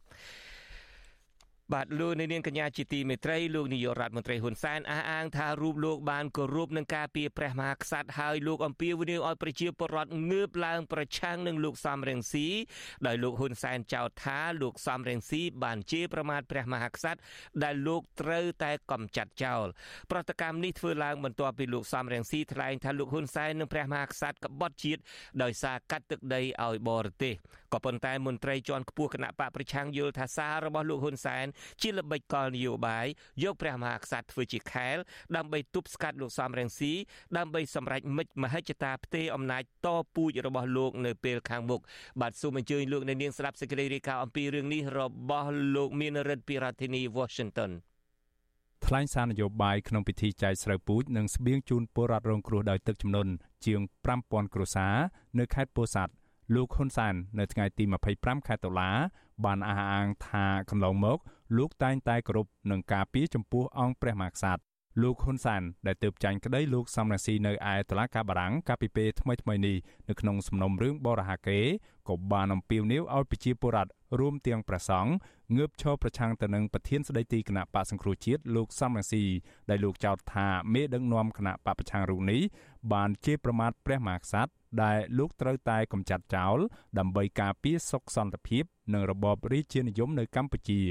[1.72, 12.46] បាទលោកនាងកញ្ញាជាទីមេត្រីលោកនាយករដ្ឋមន្ត្រីហ៊ុនសែនអះអាងថារូបលោកបានគោរពនឹងការពីព្រះមហាក្សត្រហើយលោកអំពាវនាវឲ្យប្រជាពលរដ្ឋងើបឡើងប្រឆាំងនឹងលោកសំរងស៊ី
[13.06, 17.20] ដោយលោកហ៊ុនសែនចោទថាលោកសំរងស៊ីបានជេរប្រមាថព្រះមហាក្សត្រ
[17.62, 19.66] ដែលលោកត្រូវតែកំចាត់ចោល
[20.10, 25.00] ប្រតិកម្មនេះធ្វើឡើងបន្ទាប់ពីលោកសំរងស៊ីថ្លែងថាលោកហ៊ុនសែននិងព្រះមហាក្សត្រក្បត់ជាតិ
[25.42, 27.34] ដោយសារកាត់ទឹកដីឲ្យបរទេស
[27.72, 31.46] ក៏ប៉ុន្តែមន្ត្រីជាន់ខ្ពស់គណៈបកប្រឆាំងយល់ថាសាររបស់លោកហ៊ុនសែន
[31.82, 33.06] ជាល្បិចកលនយោបាយ
[33.42, 34.96] យកព្រះមហាក្សត្រធ្វើជាខែល
[35.36, 36.92] ដើម្បីទប់ស្កាត់លោកសំរងស៊ី
[37.38, 41.80] ដើម្បីសម្រេចមិច្ចមហិច្ឆតាផ្ទេរអំណាចតពូជរបស់លោក នៅពេលខាងមុខ
[42.20, 47.72] បាទសូមអញ្ជើញលោកអ្នកនាងស្ដាប់សេចក្តីរាយការណ៍អំពីរឿងនេះរបស់លោកមានរិទ្ធពីរដ្ឋធានី Washington
[48.86, 53.32] ថ្លែងសារនយោបាយក្នុងពិធីចែកស្រូវពូជនិងស្បៀងជូនពលរដ្ឋរងគ្រោះដោយទឹកជំនន់
[53.66, 53.80] ជាង
[54.16, 54.94] 5000គ្រួសារ
[55.38, 56.12] នៅខេត្តពោធិ៍សាត់
[56.54, 58.90] លោកហ៊ុនសាន នៅថ្ងៃទី25ខែតុលា
[59.44, 61.18] បានអះអាងថាកន្លងមក
[61.56, 64.62] លោកតែងតែគោរពនិងការពារចំពោះអង្គព្រះមហាក្សត្រ
[65.02, 69.76] លោកហ៊ុនសានដែលទើបចាញ់ក្តីលោកសំរងស៊ីនៅឯតុលាការបារាំងកាលពីពេលថ្មីៗនេះ
[70.08, 71.60] នៅក្នុងសំណុំរឿងបរិហាកេ
[72.08, 75.12] ក៏បានអំពាវនាវឲ្យប្រជាពលរដ្ឋរួមទាំងព្រះសង្ឃ
[75.56, 79.24] ងើបឈរប្រឆាំងទៅនឹងប្រធានស្ដីទីគណៈបកសង្គ្រោះជាតិលោកសំរងស៊ី
[79.70, 82.40] ដែលលោកចោទថាមេដឹកនាំគណៈបកប្រឆាំងរូបនេះ
[82.92, 84.50] បានជេរប្រមាថព្រះមហាក្សត្រ
[84.82, 86.58] ដែលលោកត្រូវតែកម្ចាត់ចោល
[86.98, 90.82] ដើម្បីការពារសុខសន្តិភាពនិងរបបរាជានិយមនៅកម្ពុជា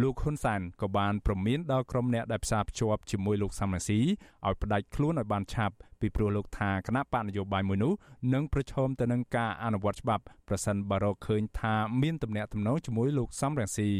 [0.00, 7.92] លោកហ៊ុនសានក៏បានប្រមានដល់ក្រុមអ្នកដែលផ្សារភ្ជាប់ជាមួយលោកសំរងស៊ីឲ្យផ្ដាច់ខ្លួនឲ្យបានឆាប់ពីព្រោះលោកថាគណៈបកនយោបាយមួយនោះ
[8.34, 13.90] នឹងប្រឈមទៅនឹងការអនុវត្តច្បាប់ប្រសិនបើរកឃើញថាមានទំនាក់ទំនងជាមួយលោកសំរងស៊ី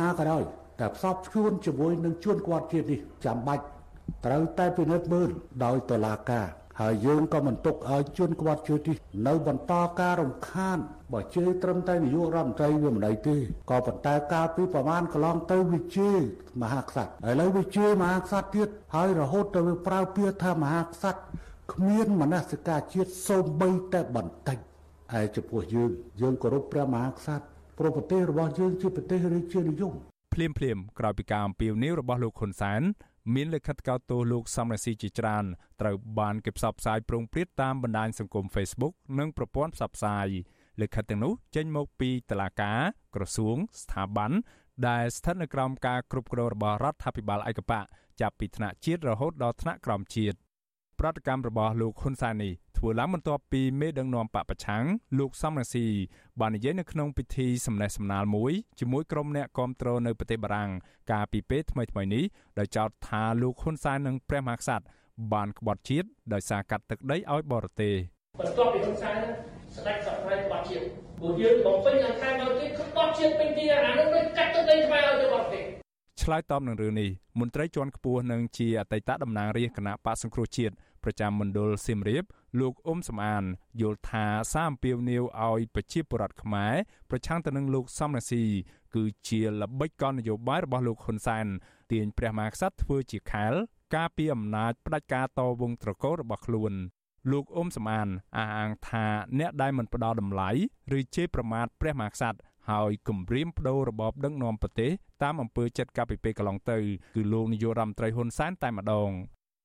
[0.00, 0.42] ណាក៏ដោយ
[0.80, 3.64] តែផ្សព្វផ្ជួនជាមួយនឹងជួនគាត់ជាតិនេះចាំបាច់
[4.24, 5.28] ត្រូវតែពិនិត្យមើល
[5.64, 6.46] ដោយតុលាការ
[6.80, 8.92] ហើយយើងក៏មិនទុកឲ្យជនគាត់ជួយទី
[9.26, 10.78] នៅបន្តការរំខាន
[11.12, 13.36] បើជឿត្រឹមតែនាយករដ្ឋមន្ត្រីវាមិនដៃទេ
[13.70, 16.10] ក៏ប៉ុន្តែកាលពីប្រមាណកន្លងទៅវាជឿ
[16.62, 21.20] មហាក្សត្រឥឡូវវាជឿមហាក្សត្រទៀតហើយរហូតទៅវាប្រើពាក្យថាមហាក្សត្រ
[21.72, 24.58] គ្មានមនសិការជាតិសូម្បីតែបន្តិច
[25.18, 27.44] ឯចំពោះយើងយើងគោរពព្រះមហាក្សត្រ
[27.78, 29.92] ព្រោះប្រទេសរបស់យើងជាប្រទេសរាជានិយម
[30.34, 32.82] ភ្លាមភ្លាមក្រោយពីការអំពាវនាវរបស់លោកហ៊ុនសែន
[33.34, 35.44] មានលិខិតកោតទោសលោកសំរងស៊ីជាច្រើន
[35.80, 40.28] ត្រូវបានគេផ្សព្វផ្សាយប្រងព្រាតតាមបណ្ដាញសង្គម Facebook និងប្រព័ន្ធផ្សព្វផ្សាយ
[40.80, 42.80] លិខិតទាំងនោះចេញមកពីតុលាការ
[43.14, 44.32] ក្រសួងស្ថាប័ន
[44.88, 47.84] ដែលស្ថិតនៅក្រោមការគ្រប់គ្រងរបស់រដ្ឋាភិបាលឯកបក
[48.20, 50.36] ចាប់ពីថ្នាក់ជាតិរហូតដល់ថ្នាក់ក្រោមជាតិ
[51.00, 54.84] ប្រតិកម្មរបស់លោកហ៊ុនសែននេះធ្វើឡើងបន្ទាប់ពីមេដឹកនាំបកប្រឆាំង
[55.18, 55.86] លោកសំរងស៊ី
[56.40, 60.70] បាននិយាយនៅក្នុងពិធីសម្ដែងសម្ដាលមួយជាមួយក្រុមអ្នកគាំទ្រនៅប្រទេសបារាំង
[61.12, 62.24] កាលពីពេលថ្មីៗនេះ
[62.58, 64.84] ដោយចោទថាលោកហ៊ុនសែននិងព្រះមហាក្សត្រ
[65.32, 67.94] បានក្បត់ជាតិដោយសារកាត់ទឹកដីឲ្យបរទេស
[68.38, 69.16] បន្ទាប់ពីហ៊ុនសែន
[69.76, 70.84] ស្ដេចសព្វថ្ងៃក្បត់ជាតិ
[71.20, 75.41] ពួកយើងបំពេញខាងខាងបរទេសក្បត់ជាតិពេញទីអានោះដូចកាត់ទឹកដីថ្មីឲ្យទៅបរទេស
[76.22, 82.24] ឆ្លើយតបនឹងរឿងនេះមន្ត្រីជាន់ខ្ពស់និងជាអតីតតំណាងរាជគណៈបកសង្គ្រោះជាតិប្រចាំមណ្ឌលសៀមរាប
[82.60, 83.44] លោកអ៊ុំសំអាន
[83.80, 86.74] យល់ថាសារអំពាវនាវឲ្យប្រជាពលរដ្ឋខ្មែរ
[87.10, 88.42] ប្រឆាំងទៅនឹងលោកសំរងស៊ី
[88.94, 91.46] គឺជាល្បិចកលនយោបាយរបស់លោកហ៊ុនសែន
[91.92, 93.52] ទាញព្រះមហាក្សត្រធ្វើជាខែល
[93.94, 96.72] ការពីអំណាចផ្ដាច់ការតវងត្រកូលរបស់ខ្លួន
[97.30, 99.06] លោកអ៊ុំសំអានអះអាងថា
[99.38, 100.50] អ្នកដែលមិនផ្ដល់តម្លៃ
[100.98, 102.38] ឬជេរប្រមាថព្រះមហាក្សត្រ
[102.70, 104.90] ហើយគម្រាមបដូររបបដឹកនាំប្រទេស
[105.22, 106.78] តាមអំពើចិត្តកាលពីពេលកន្លងទៅ
[107.14, 109.10] គឺលោកនាយករដ្ឋមន្ត្រីហ៊ុនសែនតែម្ដង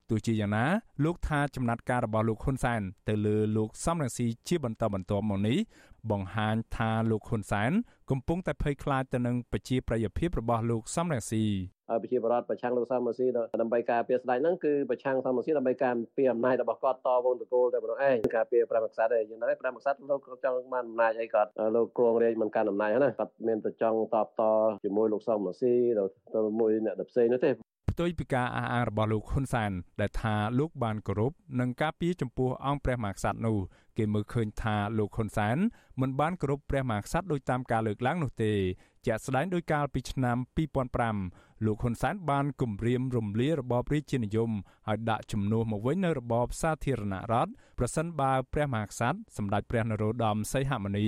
[0.10, 0.66] ទោះជាយ៉ាងណា
[1.04, 5.58] លោកថាចំណាត់ការរបស់លោកហ៊ុនសែនទៅលើលោកសំរងស៊ីជាបន្តបន្ទាប់មកនេះ
[6.12, 7.72] បង្ហាញថាលោកហ៊ុនសែន
[8.10, 13.28] កំពុងតែភ័យខ្លាចទៅនឹងប្រជាប្រិយភាពរបស់លោកសំរងស៊ីហើយ ប្រជាបរតប្រឆាំងលោកសំរងស៊ី
[13.62, 24.42] ដើម្បីការពារស្ដេចហ្នឹងគឺប្រឆាំងសំរងស៊ីដើម្បីការពារអំណាចរបស់គាត់តវងតកូលតែប៉ុណ្ណោះឯងការពារព្រះមហាក្សត្រឯងយ៉ាងណាព្រះមហាក្សត្រលោកចង់បានអំណាចអីគាត់លោកគួងរាជមិនកាន់អំណាចណាគាត់មានតែចង់តបត
[24.84, 25.74] ជាមួយលោកសំរងស៊ី
[26.34, 27.52] ទៅមួយអ្នកផ្សេងនោះទេ
[27.98, 33.58] ផ្ទុយពីការអះអាងរបស់លោកហ៊ុនសែនដែលថាលោកបានគោរពនិងការពារចំពោះអង្គព្រះមហាក្សត្រនោះ
[33.98, 35.58] គេមើលឃើញថាលោកហ៊ុនសែន
[36.02, 38.54] មិនបានគោរពព្រះមហាក្សត្រដោយតាមការលើកឡើងនោះទេ
[39.06, 40.38] ជាក់ស្ដែងដោយកាលពីឆ្នាំ
[41.02, 44.52] 2005លោកហ៊ុនសែនបានគម្រាមរំលាយរបបរាជានិយម
[44.88, 51.08] ហើយដាក់ជំនួសមកវិញនៅរបបសាធារណរដ្ឋប្រសិនបើព្រះមហាក្សត្រសម្ដេចព្រះនរោត្តមសីហមុនី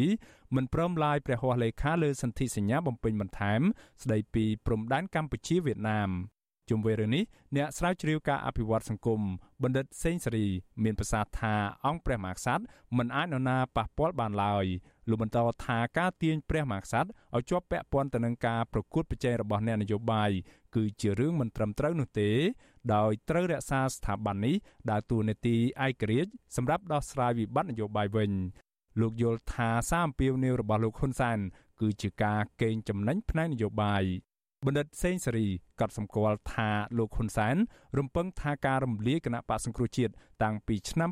[0.56, 3.62] មិនព្រមឡាយព្រះហស្ថលេខាលើសន្ធិសញ្ញាបំពេញបន្ថែម
[4.04, 6.12] ស្ដីពីព្រំដែនកម្ពុជាវៀតណាម
[6.70, 7.24] ជុំវិញរឿងនេះ
[7.56, 9.22] អ្នកស្រាវជ្រាវការអភិវឌ្ឍសង្គម
[9.64, 10.48] បណ្ឌិតសេងសេរី
[10.84, 11.54] មានប្រសាសន៍ថា
[11.86, 12.64] អង្គព្រះមហាក្សត្រ
[12.98, 14.66] មិនអាចនរណាប៉ះពាល់បានឡើយ
[15.10, 20.32] លោកបន្តថាការទាញព្រះមហាក្សត្រឲ្យជាប់ពាក់ព័ន្ធទៅនឹងការប្រកួតប្រជែងរបស់អ្នកនយោបាយ
[20.76, 22.30] គឺជារឿងមិនត្រឹមត្រូវនោះទេ
[22.96, 24.56] ដោយត្រូវរក្សាស្ថាប័ននេះ
[24.90, 25.56] ដើរតួនាទី
[25.86, 28.32] ឯករាជ្យសម្រាប់ដោះស្រាយវិបត្តិនយោបាយវិញ
[29.02, 31.40] លោកយល់ថាសារអំពាវនាវរបស់លោកហ៊ុនសែន
[31.80, 34.04] គឺជាការកេងចំណេញផ្នែកនយោបាយ
[34.68, 35.48] បណ្ឌិតសេងសេរី
[35.80, 37.56] ក៏សម្គាល់ថាលោកហ៊ុនសែន
[37.98, 40.12] រំពឹងថាការរំលាយគណៈបកសង្គ្រោះជាតិ
[40.44, 41.10] តាំងពីឆ្នាំ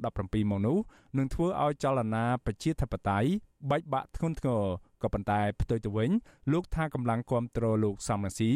[0.00, 0.78] 2017មកនោះ
[1.18, 3.28] នឹងធ្វើឲ្យចលនាប្រជាធិបតេយ្យ
[3.70, 4.62] បែកបាក់ធ្ងន់ធ្ងរ
[5.02, 6.10] ក៏ប៉ុន្តែផ្ទុយទៅវិញ
[6.52, 8.50] លោកថាកម្លាំងគ្រប់គ្រងលោកសំរងស៊ី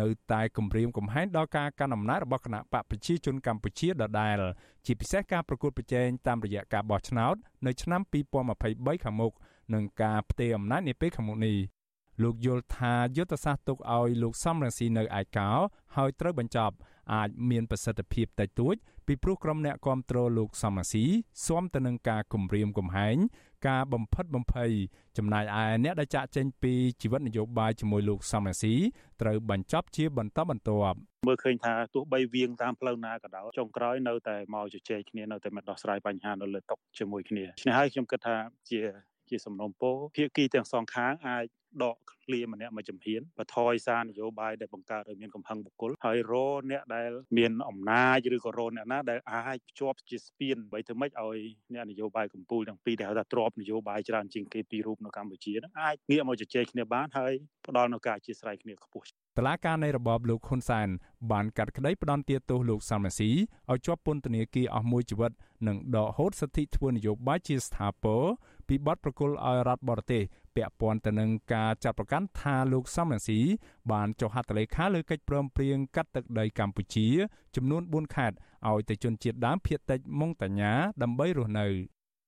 [0.00, 4.38] នៅតែគម្រាមកំហែងដល់ការកាន់អំណាចរបស់គណៈបកប្រជាជនកម្ពុជាដដែល
[4.86, 7.34] ជាពិសេសការប្រកួតប្រជែងតាមរយៈការបោះឆ្នោត
[7.66, 8.00] នៅឆ្នាំ
[8.52, 9.32] 2023ខាងមុខ
[9.74, 11.56] និងការផ្ទេរអំណាចនាពេលខាងមុខនេះ
[12.22, 15.50] លោកយល់ថាយុទ្ធសាស្ត្រទុកឲ្យលោកសំរងស៊ីនៅឯកោ
[15.96, 16.74] ហើយត្រូវបញ្ចប់
[17.12, 18.74] អាចមានប្រសិទ្ធភាពតិចតួច
[19.06, 21.04] ពីព្រោះក្រុមអ្នកគ្រប់គ្រងលោកសំរងស៊ី
[21.46, 23.16] ស៊ាំទៅនឹងការគំរាមកំហែង
[23.68, 24.70] ការបំផិតបំភ័យ
[25.18, 28.74] ចំណែកឯអ្នកដែលចាក់ចេញពីជីវិតនយោបាយជាមួយលោកសំរងស៊ី
[29.20, 30.96] ត្រូវបញ្ចប់ជាបន្តបន្ទាប់
[31.28, 38.36] មើលឃើញថាទោះបីវៀងតាមផ្លូវណាក៏ដោយចុងក្រោយនៅតែមកជជែកគ្នានៅតែមកដោះស្រាយបញ្ហានៅលើតុជាមួយគ្នាឆ្នេះហើយខ្ញុំគិតថា
[38.70, 38.80] ជា
[39.30, 41.44] ជាសំណុំពរភាគីទាំងសងខាងអាច
[41.82, 46.34] ដកឃ្លាម្នាក់មួយចំហៀនបថយសារនយោបាយដែលបង្កើតឲ្យមានកំហឹងបុគ្គលហើយរ
[46.70, 51.38] អ្នកដែលមានអំណាចឬក៏រអ្នកណាដែលអាចភ្ជាប់ជាស្ពានបីធ្វើម៉េចឲ្យ
[51.74, 57.32] អ្នកនយោបាយកម្ពុជាទាំងពីរដែលហៅថាទ្របនយោបាយច្រើនជាងគេពីររូបនៅកម្ពុជានឹងអាចងាកមកជជែកគ្នាបានហើយ
[57.66, 59.06] ផ្ដល់នូវការអធិស្ឋានគ្នាខ្ពស់
[59.38, 60.88] តឡាការនៃរបបលោកហ៊ុនសែន
[61.32, 63.30] បានកាត់ក្តីផ្ដន់ទាទោសលោកសំរាស៊ី
[63.70, 65.32] ឲ្យជាប់ពន្ធនាគារអស់មួយជីវិត
[65.68, 68.22] និងដកហូតសិទ្ធិធ្វើនយោបាយជាស្ថាពរ
[68.68, 70.22] ពីបទប្រគល់ឲ្យរដ្ឋបរទេស
[70.56, 73.40] ពាក់ព័ន្ធទៅនឹងការចាត់ប្រកាន់ថាលោកសំរងស៊ី
[73.92, 77.06] បានចុះហត្ថលេខាលើកិច្ចព្រមព្រៀងកាត់ទឹកដីកម្ពុជា
[77.56, 78.36] ចំនួន4ខេត្ត
[78.68, 80.72] ឲ្យទៅជនជាតិដើមភាគតិចម៉ុងតាញា
[81.02, 81.66] ដើម្បីរស់នៅ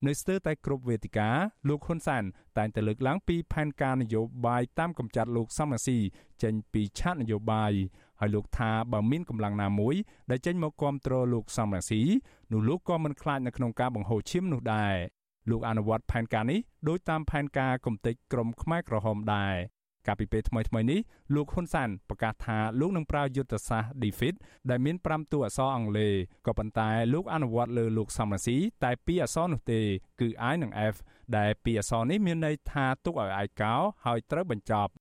[0.06, 1.28] នៅស្ទើរតែគ្រប់វេទិកា
[1.68, 2.24] លោកហ៊ុនសែន
[2.58, 5.98] តែងតែលើកឡើងពីផែនការនយោបាយតាមកំចាត់លោកសំរងស៊ី
[6.42, 7.72] ចេញពីឆាកនយោបាយ
[8.20, 9.94] ហើយលោកថាបើមានកម្លាំងណាមួយ
[10.30, 12.02] ដែលចេញមកគ្រប់គ្រងលោកសំរងស៊ី
[12.52, 14.94] នោះលោកក៏មិនខ្លាចនៅក្នុងការបង្ហូរឈាមនោះដែរ
[15.50, 19.56] លោកអនុវត្តផែនការនេះដោយតាមផែនការគំតិចក្រមខ្មែរក្រហមដែរ
[20.06, 21.00] កាលពីពេលថ្មីៗនេះ
[21.34, 24.34] លោកហ៊ុនសានប្រកាសថាលោកនឹងប្រើយុទ្ធសាស្ត្រ defeat
[24.70, 26.14] ដែលមាន5តួអក្សរអង់គ្លេស
[26.46, 29.80] ក៏ប៉ុន្តែលោកអនុវត្តលើលោកសំរាស៊ីតែ2អក្សរនោះទេ
[30.20, 30.94] គឺ I និង F
[31.36, 34.92] ដែលពីរអក្សរនេះមានន័យថាទុកឲ្យឯកោហើយត្រូវបញ្ចប់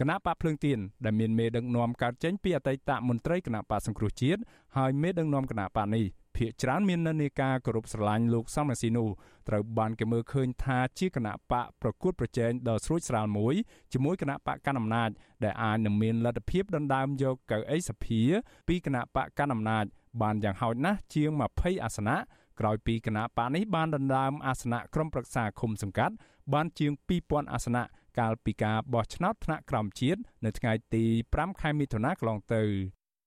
[0.00, 4.40] គណៈបកភ្លើងទៀនដែលមានមេដឹកនាំកើតចេញពីអតីតមន្ត្រីគណៈបកសង្គ្រោះជាតិ
[4.76, 6.04] ហើយមេដឹកនាំគណៈបកនេះ
[6.42, 9.08] ភាកច្រើនមាននិន្នាការគោរពស្រឡាញ់លោកសំរងស៊ីនោះ
[9.48, 13.54] ត្រូវបានគេមើលឃើញថាជាគណៈបកប្រកួតប្រជែងដ៏ស្រួចស្រាលមួយ
[13.92, 15.10] ជាមួយគណៈបកកណ្ដាលអំណាច
[15.44, 18.20] ដែលអាចនឹងមានលទ្ធភាពដណ្ដើមយកកៅអីសភា
[18.68, 19.84] ពីគណៈបកកណ្ដាលអំណាច
[20.22, 22.16] បានយ៉ាងហោចណាស់ជាង20អាសនៈ
[22.60, 26.14] ក្រោយពីគណៈបកនេះបានដណ្ដើមអាសនៈក្រុមប្រឹក្សាឃុំសង្កាត់
[26.52, 27.82] បានជាង2000អាសនៈ
[28.18, 31.04] កាលពីការបោះឆ្នោតថ្នាក់ក្រោមជាតិនៅថ្ងៃទី
[31.36, 32.64] 5ខែមិថុនាកន្លងទៅ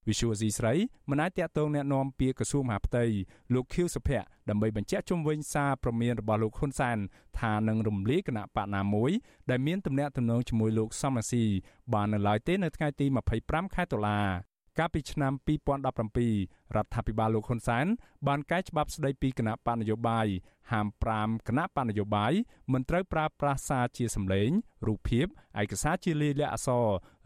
[0.08, 0.74] វិសុវស៊ីស្រី
[1.10, 3.04] មិនអាចតាក់ទងแนะនាំពាក្យក្រសួងមហាផ្ទៃ
[3.54, 6.98] លោកខៀវសុភ័ក្រដើម្បីបញ្ជាក់ជុំវិញសារព្រមានរបស់លោកហ៊ុនសែន
[7.40, 9.10] ថានឹងរំលាយគណៈបកណាមួយ
[9.50, 11.44] ដែលមានទំនាក់ទំនងជាមួយលោកសំរាស៊ី
[11.92, 13.06] បាននៅឡើយទេនៅថ្ងៃទី
[13.40, 14.20] 25ខែតុលា
[14.79, 17.85] កាលពីឆ្នាំ2017រដ្ឋាភិបាលលោកហ៊ុនសែន
[18.27, 20.27] បានកែច្បាប់ស្តីពីគណៈបកនយោបាយ
[20.71, 22.33] ហាម5គណៈបកនយោបាយ
[22.73, 24.49] មិនត្រូវប្រើប្រាស់សារជាសម្លេង
[24.87, 25.25] រូបភាព
[25.61, 26.69] ឯកសារជាលាយលក្ខណ៍អក្ស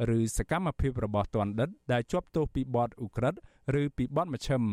[0.10, 3.40] រឬសកម្មភាពរបស់ទណ្ឌិត ដែលជាប់ទោសពីបទឧក្រិដ្ឋ
[3.82, 4.64] ឬពីបទមជ្ឈិម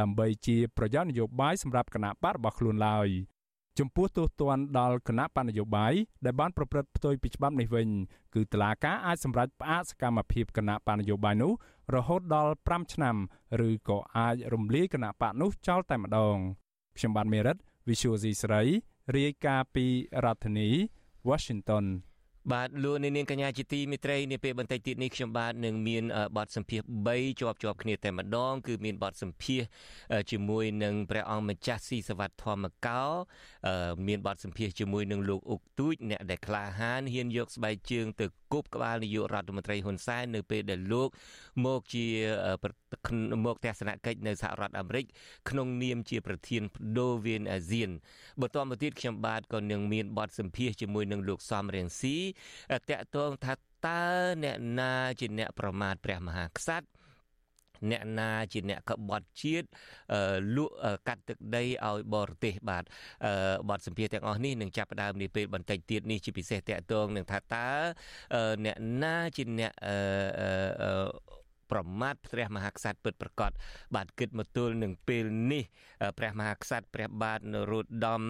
[0.00, 3.08] ដើម្បីជាប្រយោជន៍នយោបាយសម្រាប់គណៈបករបស់ខ្លួនឡើយ
[3.78, 5.92] ចំពោះទោសទណ្ឌដល់គណៈបណ្ឌនយោបាយ
[6.24, 7.88] ដែលបានប្រព្រឹត្តផ្ទុយពីច្បាប់នេះវិញ
[8.34, 11.52] គឺតុលាការអាចសម្រេចផ្អាកសកម្មភាពគណៈបណ្ឌនយោបាយនោះ
[11.94, 13.16] រហូតដល់5ឆ្នាំ
[13.68, 16.36] ឬក៏អាចរំលាយគណៈបកនោះចោលតែម្ដង
[16.96, 17.56] ខ្ញុំបាទមេរិត
[17.88, 18.62] Visual C ស្រី
[19.16, 19.86] រាយការណ៍ពី
[20.24, 20.68] រដ្ឋធានី
[21.28, 21.84] Washington
[22.52, 26.04] បាទលោកនាងកញ្ញាជាទីមេត្រីនាពេលបន្តិចទៀតនេះខ្ញុំបាទនឹងមាន
[26.36, 26.80] បទសម្ភាស
[27.10, 29.62] 3ជាប់ជាប់គ្នាតែម្ដង គឺមានបទសម្ភាស
[30.30, 33.04] ជាមួយនឹងព្រះអង្គម្ចាស់ស៊ីសវត្តធម្មកោ
[34.08, 38.26] មានបទសម្ភាសជាមួយនឹងលោកអុកទូចអ្នកដែលក្លាហានហ៊ានយកស្បែកជើងទៅ
[38.56, 41.08] គប់ក្បាលនាយករដ្ឋមន្ត្រីហ៊ុនសែននៅពេលដែលលោក
[41.66, 42.06] មកជា
[43.46, 45.04] មកទស្សនកិច្ចនៅសហរដ្ឋអាមេរិក
[45.50, 47.90] ក្នុងនាមជាប្រធានបដូវៀនអាស៊ាន
[48.40, 52.16] បន្តមកទៀតខ្ញុំបាទក៏នឹងមានបទសម្ភាសជាមួយនឹងលោកសំរៀងស៊ី
[52.90, 53.54] តកតងថា
[53.86, 54.04] តើ
[54.44, 56.95] អ្នកណាជាអ្នកប្រមាថព្រះមហាក្សត្រ
[57.90, 59.66] អ្នកណាជាអ្នកក្បត់ជាតិ
[60.56, 60.74] លក់
[61.08, 62.84] កាត់ទឹកដីឲ្យបរទេសបាទ
[63.68, 67.68] បទសម្ភាសទាំងអស់នេះនឹងចាប់ផ្ដើមនាពេលបន្តិចទៀតនេះជាពិសេសតកតងនឹងថាតើ
[68.64, 69.72] អ្នកណាជាអ្នក
[71.70, 73.50] ប្រមាថព្រះមហាក្សត្រពិតប្រាកដ
[73.94, 75.64] បាទគិតមកទល់នឹងពេលនេះ
[76.18, 78.22] ព្រះមហាក្សត្រព្រះបាទនរោត្តម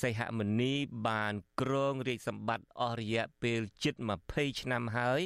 [0.00, 0.74] សីហមុនី
[1.08, 3.94] បានគ្រងរាជសម្បត្តិអស់រយៈពេលជិត
[4.28, 5.20] 20ឆ្នាំហើយ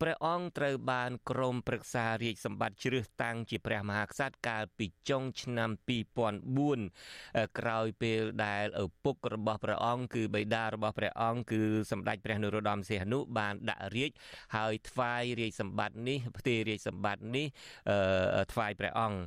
[0.00, 5.70] ព្រះអង្គត្រូវបានក្រមប្រឹក្សារាជសម្បត្តិជ្រើសតាំងជាព្រះមហាក្សត្រកាលពីចុងឆ្នាំ
[6.78, 14.10] 2004ក្រោយពេលដែលឪពុករបស់ព្រះអង្គគឺបិតារបស់ព្រះអង្គគឺសម្ដេចព្រះនរោត្តមសីហនុបានដាក់រាជ
[14.56, 17.46] ហើយថ្វាយរាជសម្បត្តិនេះផ្ទេររាជសម្បត្តិនេះ
[18.52, 19.18] ថ្វាយព្រះអង្គ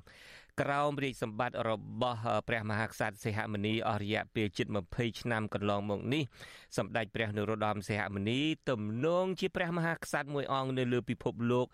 [0.62, 6.24] ក្រោមរាជសម្បត្តិរបស់ព្រះមហាក្សត្រសីហមុនីអស់រយៈពេលជិត20ឆ្នាំកន្លងមកនេះ
[6.78, 8.40] សម្ដេចព្រះនរោត្តមសីហមុនី
[8.70, 11.68] ទំនងជាព្រះមហាក្សត្រមួយអង្គនៅលើពិភពលោក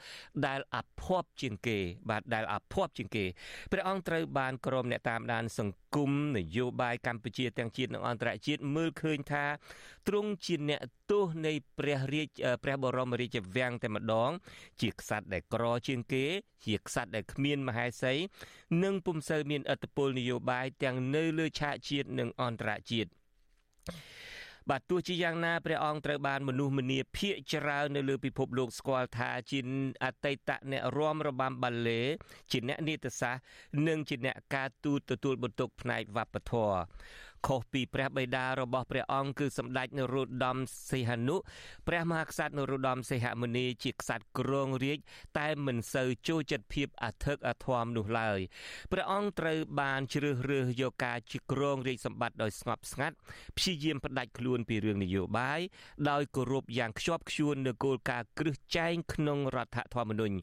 [0.47, 1.77] ដែលអភ័ព្វជាងគេ
[2.09, 3.25] បាទដែលអភ័ព្វជាងគេ
[3.71, 9.45] ព្រះអង្គត្រូវបានក្រុមអ្នកតាមដានសង្គមនយោបាយកម្ពុជាទាំងជាតិនិងអន្តរជាតិមើលឃើញថា
[10.07, 12.29] ទ្រង់ជាអ្នកទោសនៃព្រះរាជ
[12.63, 14.31] ព្រះបរមរាជវាំងតែម្ដង
[14.81, 16.25] ជាក្សត្រដែលក្រជាងគេ
[16.65, 18.13] ជាក្សត្រដែលគ្មានមហេសី
[18.83, 23.09] និងពុំសូវមានឥទ្ធិពលនយោបាយទាំងនៅលើឆាកជាតិនិងអន្តរជាតិ
[24.69, 29.59] បាទទោះជាយ៉ាងណាព្រះអង្គត្រូវបានមនុស្សម្នាភៀកច្រើននៅលើពិភពលោកស្គាល់ថាជា
[30.03, 32.01] អតីតអ្នករាំរបាំបាឡេ
[32.51, 33.43] ជាអ្នកនាដសាស្ត្រ
[33.87, 36.77] និងជាអ្នកការទូតទទួលបន្ទុកផ្នែកវប្បធម៌
[37.47, 40.57] ខុសពីព្រះបិតារបស់ព្រះអង្គគឺសម្ដេចនរោត្តម
[40.91, 41.35] សីហនុ
[41.87, 44.99] ព្រះមហាក្សត្រនរោត្តមសីហមុនីជាក្សត្រគ្រងរាជ
[45.39, 48.39] តែមិនសូវចូលចិត្តភាពអធិកអធមនោះឡើយ
[48.91, 53.15] ព្រះអង្គត្រូវបានជ្រើសរើសយកការជាគ្រងរាជសម្បត្តិដោយស្ងប់ស្ងាត់
[53.57, 55.59] ព្យាយាមផ្ដាច់ខ្លួនពីរឿងនយោបាយ
[56.09, 60.35] ដោយគោរពយ៉ាងខ្ជាប់ខ្ជួននូវគោលការណ៍គ្រឹះចែងក្នុងរដ្ឋធម្មនុញ្ញ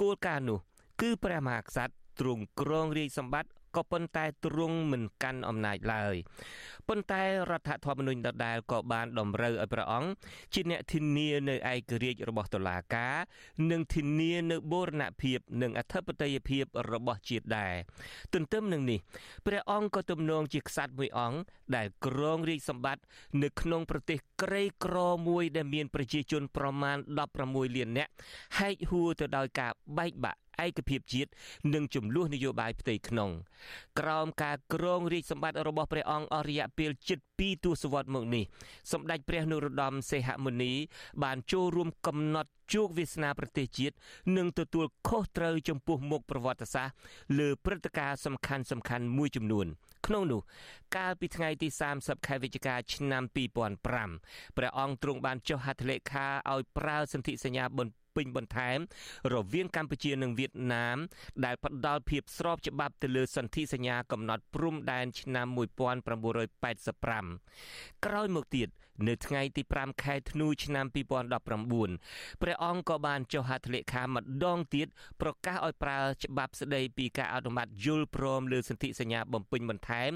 [0.00, 0.58] គោលការណ៍នោះ
[1.00, 6.14] គឺព្រះមហាក្សត្រទ្រង់គ្រងរាជសម្បត្តិ ក៏ប៉ុន្តែទ្រង់មិនកាន់អំណាចឡើយ
[6.88, 10.10] ប៉ុន្តែរដ្ឋធម្មនុញ្ញដដែលក៏បានតម្រូវឲ្យព្រះអង្គ
[10.54, 13.16] ជាអ្នកធានានៅឯករាជ្យរបស់តុលាការ
[13.70, 17.74] និងធានានៅបូរណភាព និងអធិបតេយ្យភាពរបស់ជាតិដែរ
[18.34, 18.98] ទន្ទឹមនឹងនេះ
[19.46, 21.38] ព្រះអង្គក៏ទំនងជាក្សត្រមួយអង្គ
[21.76, 23.02] ដែលគ្រងរាជសម្បត្តិ
[23.42, 24.96] នៅក្នុងប្រទេសក្រីក្រ
[25.28, 26.96] មួយដែលមានប្រជាជនប្រមាណ
[27.36, 28.10] 16លាននាក់
[28.58, 31.30] ហែកហួរទៅដោយការបែកបាក់ ឯកភាពជាតិ
[31.74, 33.30] និងចំនួននយោបាយផ្ទៃក្នុង
[34.00, 38.44] ក្រោមការគ្រងរាជសម្បត្តិរបស់ព្រះអង្គអស់រយៈពេលជិត2ទសវត្សរ៍មកនេះ
[38.92, 40.72] សម្ដេចព្រះនរោត្តមសីហមុនី
[41.22, 43.94] បានចូលរួមកំណត់ជោគវាសនាប្រទេសជាតិ
[44.36, 46.94] និងទទួលខុសត្រូវចំពោះមុខប្រវត្តិសាស្ត្រ
[47.38, 49.66] លើព្រឹត្តិការណ៍សំខាន់សំខាន់មួយចំនួន
[50.06, 50.40] ក្នុងនោះ
[50.96, 53.22] កាលពីថ្ងៃទី30ខែវិច្ឆិកាឆ្នាំ
[53.90, 58.78] 2005ព្រះអង្គទ្រង់បានចុះហត្ថលេខាឲ្យប្រើសន្ធិសញ្ញាបន្ពេញបន្ថែម
[59.34, 60.98] រវាងកម្ពុជានិងវៀតណាម
[61.44, 65.56] ដែលផ្ដល់ភាពស្របច្បាប់ទៅលើសន្ធិសញ្ញាកំណត់ព្រំដែនឆ្នាំ1985
[68.04, 68.68] ក្រោយមកទៀត
[69.08, 71.46] នៅថ្ងៃទី5ខែធ្នូឆ្នាំ2019
[72.42, 74.86] ព្រះអង្គក៏បានចុះហត្ថលេខាម្ដងទៀត
[75.22, 80.10] ប្រកាសឲ្យប្រើច្បាប់ស្ដីពីការអនុម័តយល់ព្រមលើសន្ធិសញ្ញាបំពេញបន្ថែម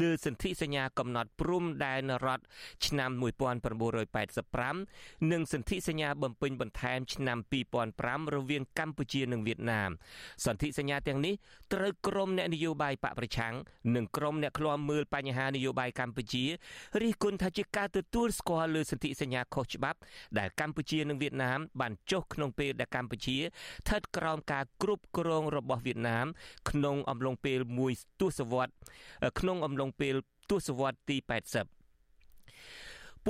[0.00, 2.44] លើសន្ធិសញ្ញាកំណត់ព្រំដែនរដ្ឋ
[2.86, 3.10] ឆ្នាំ
[4.40, 7.38] 1985និងសន្ធិសញ្ញាបំពេញបន្ថែមឆ្នាំ
[7.86, 9.90] 2005រវាងកម្ពុជានិងវៀតណាម
[10.44, 11.34] សន្ធិសញ្ញាទាំងនេះ
[11.72, 13.54] ត្រូវក្រមអ្នកនយោបាយបកប្រឆាំង
[13.96, 16.44] និងក្រមអ្នកឃ្លាំមើលបញ្ហានយោបាយកម្ពុជា
[17.02, 19.98] រិះគន់ថាជាការទទួលស្គាល់លើសន្ធិសញ្ញាខុសច្បាប់
[20.38, 26.26] ដែលកម្ពុជានិងវៀតណាមបានចុះក្នុងពេលដែលកម្ពុជាស្ថិតក្រោមការគ្រប់គ្រងរបស់វៀតណាម
[26.70, 28.74] ក្នុងអំឡុងពេលមួយទសវត្សរ៍
[29.38, 30.14] ក្នុងអំឡុងពេល
[30.50, 31.85] ទសវត្សរ៍ទី80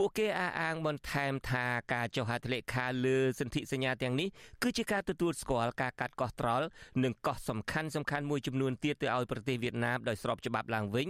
[0.00, 4.28] ពួកគេអះអាងបន្ថែមថាការចុះហត្ថលេខាលើសន្ធិសញ្ញាទាំងនេះ
[4.62, 6.66] គឺជាការទទួលស្គាល់ការកាត់កោះត្រល់
[7.04, 11.08] និងកោះសំខាន់សំខាន់មួយចំនួនទៀតទៅឲ្យប្រទេសវៀតណាមដោយស្របច្បាប់ឡើងវិញ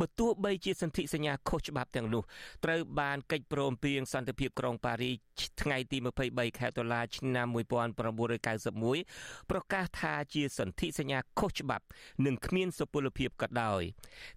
[0.00, 2.22] បើទោះបីជាសន្ធិសញ្ញាខុសច្បាប់ទាំងនោះ
[2.64, 5.14] ត្រូវបានកិច្ចព្រមព្រៀងសន្តិភាពក្រុងប៉ារីស
[5.62, 5.98] ថ្ងៃទី
[6.28, 11.84] 23ខែតុលាឆ្នាំ1991ប្រកាសថាជាសន្ធិសញ្ញាខុសច្បាប់
[12.26, 13.82] និងគ្មានសុពលភាពក៏ដោយ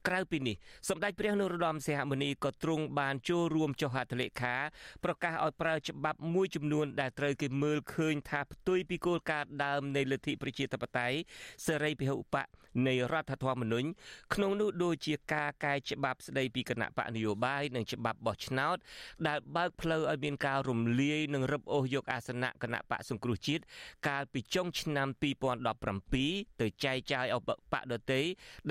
[0.08, 0.56] ក្រៅពីនេះ
[0.90, 4.56] សម្ដេចព្រះនរោត្តមសីហមុនីក៏ទ្រង់បានចូលរួមចុះហត្ថលេខា
[5.04, 11.18] ប្រកាសឲ្យប្រើច្បាប់មួយចំនួនដែលត្រូវគេមើលឃើញថាផ្ទុយពីគោលការណ៍ដើមនៃលទ្ធិប្រជាធិបតេយ្យ
[11.66, 12.48] សេរីពហុបក
[12.88, 13.88] នៃរដ្ឋធម្មនុញ្ញ
[14.34, 18.78] ក្នុងនោះដូចជាការកែច្បាប់ស្ដីពីគណៈបកនយោបាយនិងច្បាប់បោះឆ្នោត
[19.28, 23.64] ដែលបើកផ្លូវឲ្យមានការរំលាយនិងរឹបអូសយកអាសនៈគណៈបកសង្គ្រោះជាតិ
[24.08, 25.08] កាលពីចុងឆ្នាំ
[25.84, 27.50] 2017ទៅចែកចាយឲ្យប
[27.82, 28.22] កដតី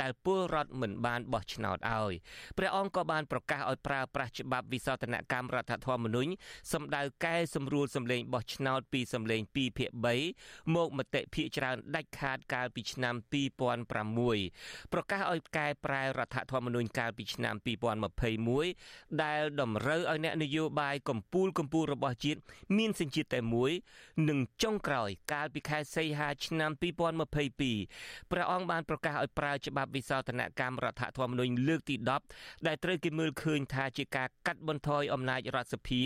[0.00, 2.12] ដែលពលរដ្ឋមិនបានបោះឆ្នោតឲ្យ
[2.58, 6.30] ព្រះអង្គក៏បានប្រកាសឲ្យប្រើប្រាស់ច្បាប់វិសោធនកម្មរដ្ឋធម្មនុញ្ញ
[6.72, 9.90] សម្ដៅកែសម្រួលសម្លេងបោះឆ្នោតពីសម្លេង2ភាគ
[10.32, 13.14] 3មកមតិភាគច្រើនដាច់ខាតកាលពីឆ្នាំ
[13.78, 17.54] 2006ប្រកាសឲ្យកែប្រែរដ្ឋធម្មនុញ្ញកាលពីឆ្នាំ
[18.18, 22.38] 2021ដែលតម្រូវឲ្យអ្នកនយោបាយកម្ពុជាកម្ពុជារបស់ជាតិ
[22.78, 23.70] មានសញ្ជាតិតែមួយ
[24.28, 26.70] និងចុងក្រោយ កាលពីខែសីហាឆ្នាំ
[27.50, 31.96] 2022ព្រះអង្គបានប្រកាសឲ្យប្រើច្បាប់វិសោធនកម្មរដ្ឋធម្មនុញ្ញលើកទី
[32.30, 36.02] 10ដែលត្រូវគេមើលឃើញថាជាការកាត់បន្ថយអំណាចរដ្ឋសភា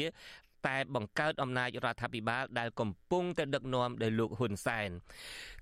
[0.66, 4.90] តែបង្កើតអំណាចរដ្ឋាភិបាលដែលកំពុងតែដឹកនាំដោយលោកហ៊ុនសែន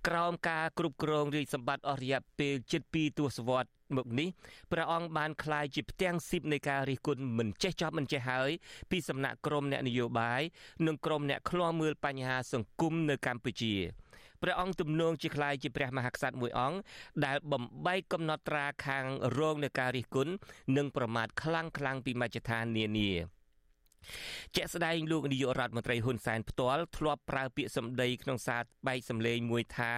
[0.06, 4.28] ក្រោមការគ្រប់គ្រងរាជសម្បត្តិអស់រយៈពេលជិត2ទសវត្សរ៍មកនេះ
[4.72, 8.50] ព្រះអង្គបានក្លាយជាផ្ទាំងស៊ីបនៃការរិះគន់មិនចេះចប់មិនចេះហើយ
[8.90, 10.42] ពីសំណាក់ក្រមអ្នកនយោបាយ
[10.86, 13.74] និងក្រមអ្នកឃ្លាំមើលបញ្ហាសង្គមនៅកម្ពុជា
[14.42, 16.78] ព្រះអង្គទំនងជាខ្លាយជាព្រះមហាក្សត្រមួយអង្គ
[17.24, 19.04] ដែលបំបែកកំណត់ត្រាខាង
[19.38, 20.32] រងនៃការរិះគន់
[20.76, 23.12] និងប្រមាថខ្លាំងខ្លាំងពីមជ្ឈដ្ឋាននានា
[24.56, 29.90] ជាក់ស្ដែងលោកនាយករដ្ឋមន្ត្រីហ៊ុនសែនផ្ទាល់ធ្លាប់ប្រើពាក្យសម្ដីក្នុងសារបែកសម្លេងមួយថា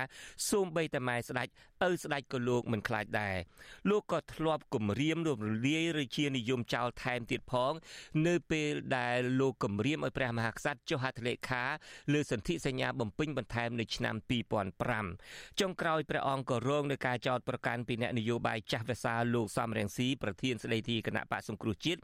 [0.51, 1.49] សូមបីតែម៉ែស្ដេច
[1.89, 3.37] ឪស្ដេចក៏លោកមិនខ្លាចដែរ
[3.91, 7.73] លោកក៏ធ្លាប់គំរាមរំលាយរាជានិយមចោលថែមទៀតផង
[8.27, 11.65] នៅពេលដែលលោកគំរាមឲ្យព្រះមហាក្សត្រចុះហត្ថលេខា
[12.13, 14.15] លើសន្ធិសញ្ញាបំពេញបន្ថែមនៅឆ្នាំ
[14.89, 22.01] 2005ចុងក្រោយព្រះអង្គក៏រងនឹងការចោទប្រកាន់ពីអ្នកនយោបាយចាស់វសាលោកសំរងស៊ីប្រធានស្ដីទីគណៈបកសង្គ្រោះជាតិ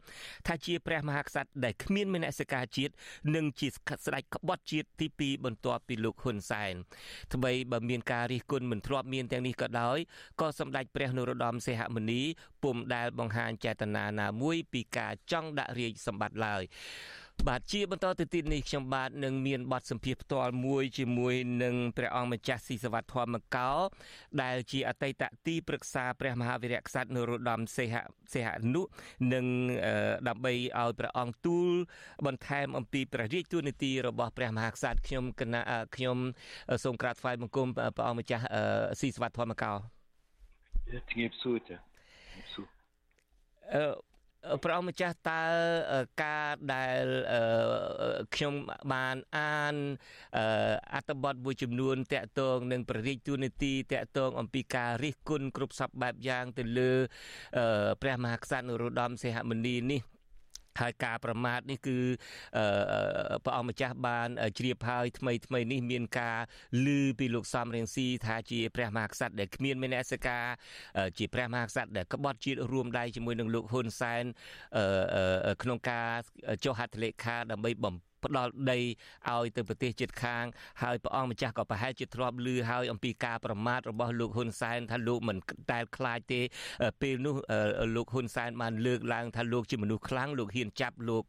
[0.47, 2.93] ថាជាព្រះមហាក្សត្រដែលគ្មានមនសិការជាតិ
[3.35, 3.67] និងជា
[4.05, 5.07] ស្ដេចក្បត់ជាតិទី
[5.39, 6.73] 2បន្ទាប់ពីលោកហ៊ុនសែន
[7.33, 9.97] ថ្មីបើមានការរិះគន់មិនធ្លាប់មានទាំងនេះក៏ដោយ
[10.41, 12.21] ក៏សម្ដេចព្រះនរោត្តមសីហមុនី
[12.63, 16.63] ពុំដែលបង្ហាញចេតនាណាមួយពីការចង់ដាក់រាជសម្បត្តិឡើយ
[17.49, 23.71] បាទជាបន្តទៅទៀតនេះខ្ញុំបាទនឹងមានបទសម្ភាសផ្ទាល់មួយជាមួយនឹងព្រះអង្គម្ចាស់ស៊ីសវត្តធម្មកោ
[24.41, 27.95] ដែលជាអតីតទីប្រឹក្សាព្រះមហាវីរៈក្សត្រនរោត្តមសេហ
[28.33, 28.83] សេហនុ
[29.33, 29.45] និង
[30.27, 31.67] ដើម្បីឲ្យព្រះអង្គទូល
[32.25, 35.63] បន្ថែមអំពីព្រះរាជទូនីតិរបស់ព្រះមហាក្សត្រខ្ញុំគណៈ
[35.95, 36.17] ខ្ញុំ
[36.83, 38.43] សូមក្រាបថ្វាយបង្គំព្រះអង្គម្ចាស់
[38.99, 39.71] ស៊ីសវត្តធម្មកោ
[41.09, 42.67] ជំរាបសួរចាជំរាបសួរ
[43.75, 44.10] អឺ
[44.63, 45.43] ព្រះអង្គម្ចាស់តើ
[46.23, 47.05] ការដែល
[48.35, 48.53] ខ្ញុំ
[48.93, 49.75] បានអាន
[50.93, 56.91] អត្ថបទមួយចំនួនតកតងនឹងប្រតិទូនីតិតកតងអំពីការរិះគន់គ្រប់សពបែបយ៉ាងទៅលើ
[58.01, 60.01] ព្រះមហាក្សត្រនរោត្តមសីហមុនីនេះ
[60.79, 61.97] ហើយការប្រមាថនេះគឺ
[63.43, 66.37] ព្រះអង្គម្ចាស់បានជ្រាបហើយថ្មីថ្មីនេះមានការ
[66.85, 66.87] ឮ
[67.19, 70.39] ពីលោកសំរៀងស៊ីថាជាព្រះមហាក្សត្រដែលគ្មានមេនសិកា
[71.17, 74.23] ជាព្រះមហាក្សត្រដែលក្បត់ជាតិរួមដៃជាមួយនឹងលោកហ៊ុនសែន
[75.63, 76.07] ក្នុងការ
[76.63, 77.95] ចុះហត្ថលេខាដើម្បីបំ
[78.25, 78.79] ផ្ដល់ដី
[79.29, 80.45] ឲ្យទៅប្រទេសជិតខាង
[80.83, 85.37] ហើយព្រះអង្គម្ចាស់ក៏ប្រហែលជាធ្លាប់ឮហើយអំពីការប្រមាថរបស់លោកហ៊ុនសែនថាលោកមិន
[85.73, 86.41] ដែលខ្លាចទេ
[87.01, 87.35] ពេលនោះ
[87.95, 91.23] លោកហ៊ុនសែនបានលើកឡើងថាលោកជាមនុស្សខ្លាំងលោកហ៊ានចាប់លោក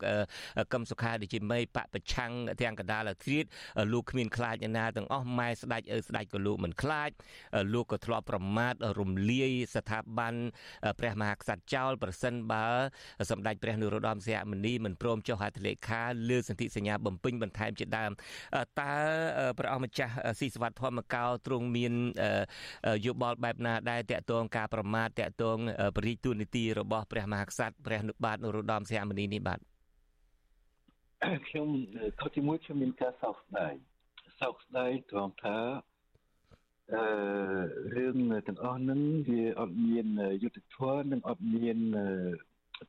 [0.72, 2.32] កឹមសុខាដូចជាមេបពប្រឆាំង
[2.62, 3.45] ទាំងកដាលអាធ្រាត
[3.93, 7.11] លោកគ្មានខ្លាចណាទាំងអស់ម៉ែស្ដេចឪស្ដេចក៏លោកមិនខ្លាច
[7.74, 10.34] លោកក៏ធ្លាប់ប្រមាថរំលាយស្ថាប័ន
[11.01, 12.66] ព្រះមហាក្សត្រចោលប្រសិនបើ
[13.30, 18.11] សម្ដេចព្រះនរោត្តមសីហមុនីមិនព្រមចុះហត្ថលេខាលើសន្ធិសញ្ញាបំពេញបន្ថែមជាដើម
[18.80, 18.93] តើ
[19.59, 21.95] ព្រះអង្គម្ចាស់ស៊ីសវត្តធម្មកោទ្រង់មាន
[23.07, 25.59] យោបល់បែបណាដែរតកតងការប្រមាថតកតង
[25.97, 29.61] បរិយទូនីតិរបស់ព្រះមហាក្សត្រព្រះនុបាទនរោត្តមសីហមុនីនេះបាទ
[31.49, 31.68] ខ្ញុំ
[32.20, 33.72] ខុសទីមួយខ្ញុំមានការសោកស្ដាយ
[34.41, 35.59] សោកស្ដាយត្រង់ថា
[36.95, 37.05] អឺ
[37.97, 38.16] រឿង
[38.49, 40.07] ទាំងអស់ហ្នឹងវាអត់មាន
[40.43, 41.78] យុទ្ធធម៌និងអត់មាន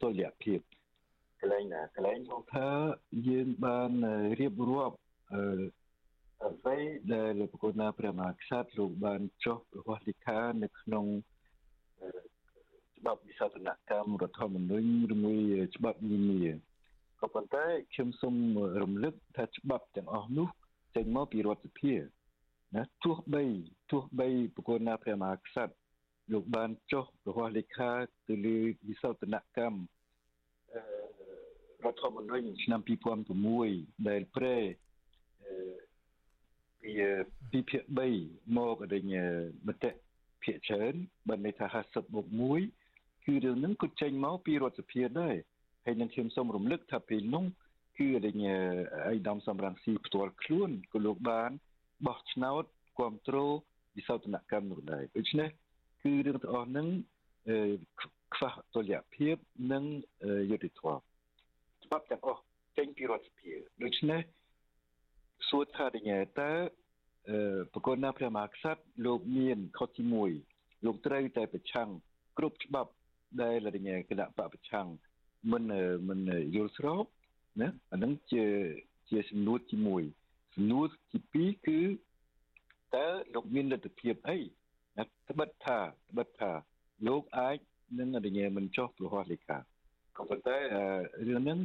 [0.01, 0.59] តុល្យភាព
[1.43, 2.69] កន្លែងណាកន្លែងមកថា
[3.29, 3.91] យើងបាន
[4.39, 4.97] រៀបរាប់
[5.33, 5.63] អឺ
[6.45, 6.77] អ្វី
[7.13, 11.05] ដែលលោកប្រគុណណាព្រះមហាក្សត្រលោកបានចុះប្រកាសលិខានៅក្នុង
[12.97, 15.39] ច្បាប់វិសាស្ត្រនកម្មរដ្ឋធម្មនុញ្ញឬមួយ
[15.75, 16.43] ច្បាប់នានា
[17.21, 18.35] ក៏ប៉ុន្តែខ្ញុំសូម
[18.81, 20.47] រំលឹកថាច្បាប់ទាំងអស់នោះ
[20.95, 21.93] ចេញមកពីរដ្ឋសភា
[22.75, 23.43] ណាទោះបី
[23.91, 25.73] ទោះបីប្រគុណណាព្រះមហាក្សត្រ
[26.31, 27.91] លោកបានចុះប្រកាសលិខា
[28.27, 29.79] ទៅលើវិសោធនកម្ម
[31.85, 32.81] រដ្ឋធម្មនុញ្ញឆ្នាំ
[33.43, 34.57] 2006ដែលប្រែ
[36.81, 36.91] ពី
[37.51, 37.83] ពីភាគ
[38.19, 39.05] 3មកដល់
[39.67, 39.91] មតិ
[40.43, 40.95] ភាគច្រើន
[41.29, 42.27] បើន័យថា50បូក
[42.75, 45.35] 1គឺរឿងហ្នឹងក៏ចេញមកពីរដ្ឋសភាដែរ
[45.85, 47.45] ហើយនឹងខ្ញុំសូមរំលឹកថាពេលនោះ
[47.97, 48.35] គឺដែល
[49.09, 51.51] អៃដាមសំរងស៊ីផ្ទាល់ខ្លួនក៏លោកបាន
[52.07, 52.63] បោះឆ្នោត
[52.97, 53.51] គ្រប់គ្រង
[53.97, 55.49] វិសោធនកម្មនោះដែរដូច្នេះ
[56.03, 56.87] គឺរឿងទាំងអស់ហ្នឹង
[58.35, 59.35] ខ្វះតុល្យភាព
[59.71, 59.83] និង
[60.49, 61.12] យុត្តិធម៌
[61.85, 62.41] ច្បាប់ទាំងអស់
[62.77, 63.51] ចេញពីរដ្ឋសភា
[63.83, 64.21] ដូច្នេះ
[65.49, 66.51] សួរថាដូចតើ
[67.73, 70.03] ប្រគល់ណាព្រះមហាក្សត្រលោកមានខុសទី
[70.45, 71.89] 1លោកត្រូវតែប្រឆាំង
[72.37, 72.91] គ្រប់ច្បាប់
[73.41, 74.87] ដែលរញគណៈបពប្រឆាំង
[75.51, 75.63] មិន
[76.09, 76.19] មិន
[76.55, 77.05] យល់ស្រប
[77.61, 78.45] ណាអានឹងជា
[79.09, 79.75] ជាសំណួរទី
[80.15, 81.79] 1សំណួរទី2គឺ
[82.95, 84.37] តើលោកមានលទ្ធភាពអី
[84.97, 85.79] ណាត្បិតថា
[86.09, 86.51] ត្បិតថា
[87.07, 87.57] លោកអាច
[87.99, 89.57] នឹងរញមិនចោះប្រហោះលេខា
[90.17, 90.57] ក៏ប៉ុន្តែ
[91.27, 91.59] រឿងហ្នឹង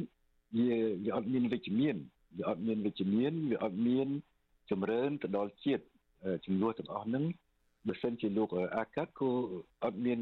[0.57, 0.67] វា
[1.03, 1.95] វាអត់មានវិជ្ជមាន
[2.37, 4.07] វាអត់មានវិជ្ជមានវាអត់មាន
[4.71, 5.83] ចម្រើនទៅដល់ជាតិ
[6.45, 7.23] ចំនួនទាំងអស់ហ្នឹង
[7.87, 9.29] បើសិនជាលោកអាកាត់ក៏
[9.83, 10.17] អត់មាន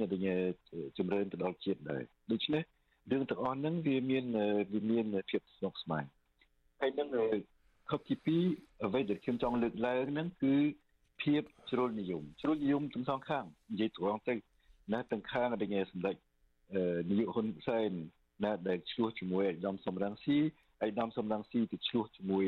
[0.97, 2.01] ចម្រើនទៅដល់ជាតិដែរ
[2.31, 2.63] ដូច្នេះ
[3.11, 4.25] រឿងទាំងអស់ហ្នឹងវាមាន
[4.73, 6.03] វាមានភាពស្មុគស្មាញ
[6.81, 7.07] ហើយនឹង
[7.89, 8.15] ខុសទី
[8.57, 10.55] 2អ្វីដែលខ្ញុំចង់លើកឡើងហ្នឹងគឺ
[11.21, 14.33] ភាពជ្រុលនិយមជ្រុលនិយមទាំងសងខាងនិយាយត្រង់ទៅ
[14.93, 16.15] ណាទាំងខាងដែលសម្ដេច
[17.09, 17.91] នាយកហ៊ុនសែន
[18.43, 20.37] ណាដែលឆ្លោះជាមួយអាដាមសំរងស៊ី
[20.83, 22.43] អាដាមសំរងស៊ីទៅឆ្លោះជាមួយ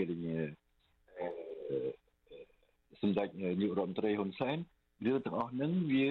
[3.01, 4.57] សម្ដេចនាយករដ្ឋមន្ត្រីហ៊ុនសែន
[5.05, 6.09] រឿងទាំងអស់ហ្នឹងវា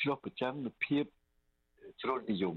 [0.00, 1.04] ឆ្លោះប្រចាំនូវភាព
[2.02, 2.56] ជ្រុលនិយម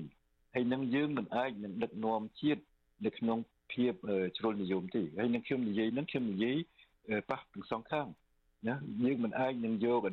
[0.53, 2.61] ហើយនឹងយើងមិនអាចនឹងដឹកនាំជាតិ
[3.05, 3.37] នៅក្នុង
[3.73, 3.93] ភាព
[4.37, 6.57] ជ្រុលនិយមទេហើយនឹងខ្ញុំនិយាយហ្នឹងខ្ញុំនិយាយ
[7.29, 8.07] ប៉ះទាំងសងខាង
[8.67, 10.11] ណាយើងមិនអាចនឹងយកអី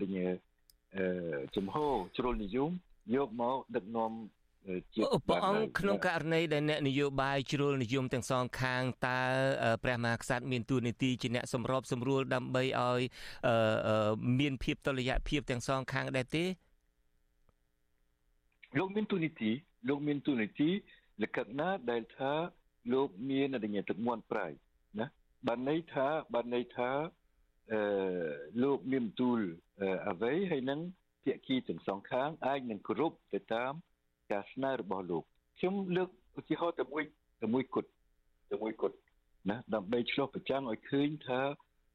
[1.56, 1.76] ចំហ
[2.16, 2.70] ជ្រុលនិយម
[3.14, 4.12] យកមកដឹកនាំ
[4.94, 9.20] ជាតិព្រះអង្គក្នុងករណីដែលអ្នកនយោបាយជ្រុលនិយមទាំងសងខាងតើ
[9.84, 13.00] ព្រះមហាក្សត្រមានទួនាទីជាអ្នកសម្របសម្រួលដើម្បីឲ្យ
[14.40, 16.44] មានភាពតុល្យភាពទាំងសងខាងដែរទេ
[18.78, 19.50] លោកមានទួនាទី
[19.88, 20.70] លោកមានទួនាទី
[21.22, 22.32] លក្ខណៈដែលថា
[22.92, 24.46] លោកមានអរិញទឹកមន់ប្រៃ
[25.00, 25.06] ណា
[25.46, 26.90] បានន័យថាបានន័យថា
[27.72, 27.80] អឺ
[28.62, 29.40] លោកមានទូល
[30.08, 30.80] អ្វីហើយនឹង
[31.24, 33.72] ភាគីទាំងសងខាងអាចនឹងគ្រប់ទៅតាម
[34.32, 35.24] ការស្នើរបស់លោក
[35.58, 36.08] ខ្ញុំលើក
[36.38, 37.02] ឧទាហរណ៍តែមួយ
[37.42, 37.88] តែមួយគត់
[38.52, 38.96] តែមួយគត់
[39.50, 41.40] ណាដើម្បីឆ្លុះប្រចាំឲ្យឃើញថា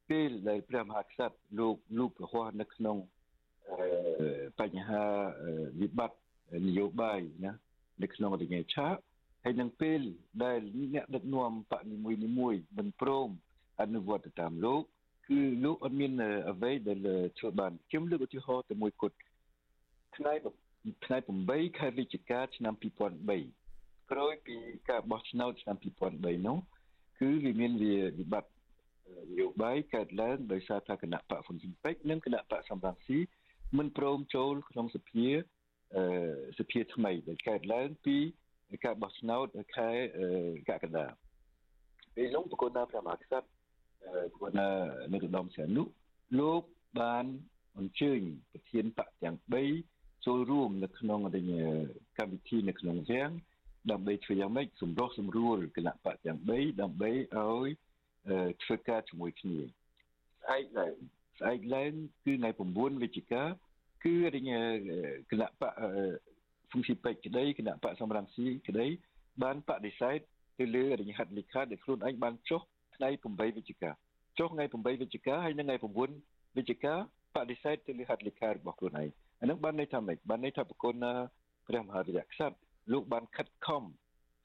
[0.09, 2.97] ពេលដែលព្រះមហាក្សត្រលោកលោកប្រហោះនៅក្នុង
[4.59, 5.03] បញ្ហា
[5.82, 7.53] វិបត្តិនយោបាយណា
[8.01, 8.88] នៅក្នុងរញឆា
[9.43, 10.01] ហើយនឹងពេល
[10.43, 10.59] ដែល
[10.93, 13.30] អ្នកដឹកនាំបកនីមួយនីមួយមិនព្រម
[13.82, 14.84] អនុវត្តតាមលោក
[15.27, 16.11] គឺលោកអត់មាន
[16.49, 16.99] អ្វីដែល
[17.38, 19.15] ធ្វើបានខ្ញុំលើកឧទាហរណ៍តែមួយគត់
[20.15, 20.34] ថ្ងៃ
[21.05, 21.17] ថ្ងៃ
[21.49, 22.73] 8ខែវិច្ឆិកាឆ្នាំ
[23.41, 24.55] 2003ក្រោយពី
[24.89, 25.75] ការបោះឆ្នោតឆ្នាំ
[26.11, 26.57] 2003នោះ
[27.19, 28.51] គឺវាមានវាវិបត្តិ
[29.29, 33.19] នយោបាយកើតឡើងដោយសារថាគណៈបកហ៊ុនស៊ិនពេជ្រនិងគណៈបកសំរងស៊ី
[33.77, 35.27] មិនព្រមចូលក្នុងសភា
[35.95, 36.03] អឺ
[36.59, 38.17] សភាថ្មីដែលកើតឡើងពី
[38.85, 39.89] ការបោះឆ្នោតខែ
[40.69, 41.05] កក្កដា
[42.15, 43.39] ពេលនោះប្រគល់ដល់ព្រះមហាក្សត្រ
[44.31, 45.83] ប្រគល់ដល់នៅឧត្តមសីហនុ
[46.39, 46.61] លោក
[47.01, 47.25] បាន
[47.77, 48.19] អញ្ជើញ
[48.51, 51.20] ប្រធានបកទាំង3 ចូលរួមនៅក្នុង
[52.17, 53.32] កម្មវិធីនៅក្នុងវាំង
[53.91, 57.70] ដើម្បីធ្វើយ៉ាងម៉េចសម្រុះសម្រួលគណៈបកទាំង3ដើម្បីឲ្យ
[58.63, 60.95] ធ្វើការជាមួយគ្នាស្អែកឡើង
[61.39, 61.91] ស្អែកឡើង
[62.26, 63.43] គឺថ្ងៃ9វិច្ឆិកា
[64.03, 64.51] គឺរញ
[65.32, 65.74] គណៈបក
[66.70, 68.88] ហ្វុងស៊ីពេកក្តីគណៈបកសំរងស៊ីក្តី
[69.43, 70.20] បានបដិសេធ
[70.59, 72.61] ទៅលើរញហត្ថលេខាដែលខ្លួនឯងបានចុះ
[72.95, 73.91] ថ្ងៃ8វិច្ឆិកា
[74.39, 76.93] ចុះថ្ងៃ8វិច្ឆិកាហើយនៅថ្ងៃ9វិច្ឆិកា
[77.36, 79.09] បដិសេធទៅលើហត្ថលេខារបស់ខ្លួនឯង
[79.39, 80.95] អានឹងបានន័យថាម៉េចបានន័យថាប្រគុណ
[81.67, 82.55] ព្រះមហាវីរក្សត្រ
[82.93, 83.83] លោកបានខិតខំ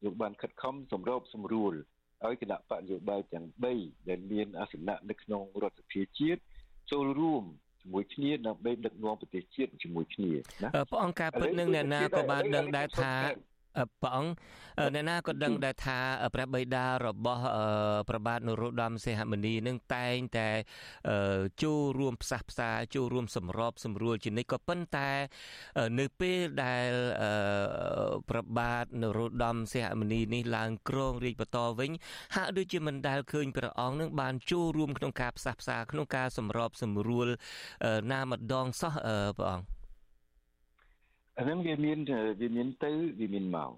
[0.04, 1.74] លោកបានខិតខំសម្របសម្រួល
[2.24, 6.40] ឲ្យគណៈបកយោបាយទាំង3ដែលមានអាសនៈនៅក្នុងរដ្ឋសភាជាតិ
[6.92, 7.44] ចូលរួម
[7.80, 10.32] ជាមួយគ្នាដើម្បីដឹកនាំប្រទេសជាតិជាមួយគ្នា
[10.62, 13.12] ណាព្រះអង្គការពិតនឹងអ្នកណាក៏បានដឹងដែរថា
[14.02, 14.32] ព្រះអង្គ
[14.94, 15.98] អ្នកណាក៏ដឹងដែរថា
[16.34, 17.42] ព្រះបិតារបស់
[18.08, 20.48] ព្រះបាទនរោត្តមសីហមុនីនឹងតែងតែ
[21.62, 25.10] ចូលរួមផ្សះផ្សាចូលរួមសម្របសម្រួលជានិច្ចក៏ប៉ុន្តែ
[25.98, 26.90] នៅពេលដែល
[28.30, 31.90] ព្រះបាទនរោត្តមសីហមុនីនេះឡើងគ្រងរាជបន្តវិញ
[32.36, 37.28] ហាក់ដូចជាមិនដែលឃើញព្រះអង្គនឹងបានចូលរួមក្នុងការផ្សះផ្សាក្នុងការសម្របសម្រួល
[38.12, 38.94] ណាម្ដងសោះ
[39.38, 39.73] ព្រះអង្គ
[41.38, 41.98] អានឹងវាមាន
[42.40, 43.70] វាមានទៅវាមានមក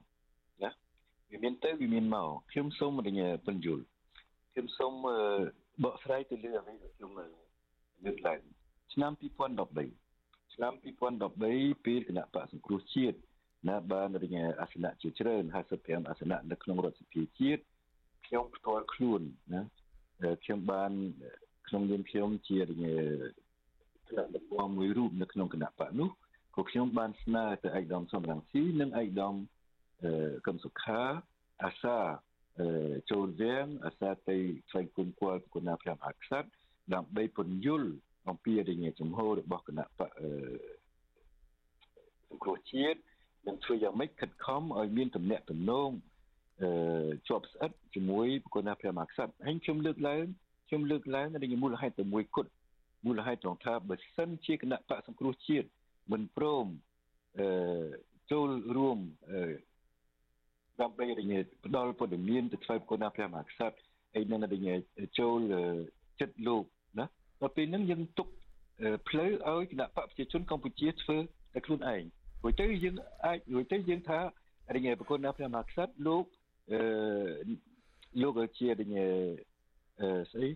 [0.63, 0.71] ណា
[1.31, 3.85] វាមានទៅវាមានមកខ្ញុំសូមរញបញ្យល់
[4.53, 4.93] ខ្ញុំសូម
[5.85, 8.41] បកស្រាយទៅលើអ្វីដែលខ្ញុំលើកឡើង
[8.93, 10.73] ឆ្នាំ2013ឆ្នាំ
[11.25, 13.17] 2013ពេលគណៈបកសង្គ្រោះជាតិ
[13.69, 17.63] ណាបានរញអាសនៈជាច្រើន55អាសនៈនៅក្នុងរដ្ឋសភាជាតិ
[18.27, 19.21] ខ្ញុំផ្ទាល់ខ្លួន
[19.55, 19.63] ណា
[20.45, 20.93] ខ្ញុំបាន
[21.69, 22.85] ក្នុងនាមខ្ញុំជារញ
[24.09, 26.11] ថ្នាក់ដឹកនាំមួយរូបនៅក្នុងគណៈបកនោះ
[26.57, 29.35] ក៏ខ្ញុំបានស្នើទៅឯកឧត្តមសំរងស៊ីនិងឯកឧត្តម
[30.47, 31.03] កឹមសុខា
[31.65, 31.99] អាសា
[33.11, 34.37] ចូលវាងអាសាទៅ
[34.71, 36.49] ស្វែងគុំគួរគុណព្រះមហាក្សត្រ
[36.95, 37.91] ដើម្បីពន្យល់
[38.29, 40.11] អំពីរញចំហរបស់គណៈបក
[42.29, 43.01] សង្គ្រោះជាតិ
[43.47, 45.91] នឹងធ្វើយ៉ាងម៉េចខិតខំឲ្យមានទំនាក់ទំនង
[46.63, 50.25] អឺជាប់ស្អិតជាមួយគុណព្រះមហាក្សត្រហើយខ្ញុំលើកឡើង
[50.69, 52.51] ខ្ញុំលើកឡើងនៅមូលហេតុតែមួយគត់
[53.07, 55.69] មូលហេតុត្រង់ថាបើសិនជាគណៈបកសង្គ្រោះជាតិ
[56.13, 56.67] មិនព្រម
[57.39, 57.47] អឺ
[58.33, 58.99] ចូលរួម
[59.31, 59.41] អឺ
[60.81, 61.33] ដើម្បីរញ
[61.65, 63.77] ផ្ដល់ព័ត៌មានទៅថ្វាយគុណព្រះមហាក្សត្រ
[64.15, 64.69] ហើយនឹងរញ
[65.19, 65.39] ចូល
[66.21, 66.65] ចិត្តលោក
[66.99, 67.05] ណា
[67.41, 68.29] ដល់ពេលហ្នឹងយើងទុក
[69.09, 71.19] ផ្លូវឲ្យគណៈបកប្រជាជនកម្ពុជាធ្វើ
[71.53, 72.03] តែខ្លួនឯង
[72.41, 72.95] ព្រោះទៅយើង
[73.25, 74.21] អាចរួចទៅយើងថា
[74.75, 76.25] រញប្រគុណព្រះមហាក្សត្រលោក
[76.73, 76.81] អឺ
[78.23, 78.97] លោកជារញ
[80.01, 80.49] អឺស្អី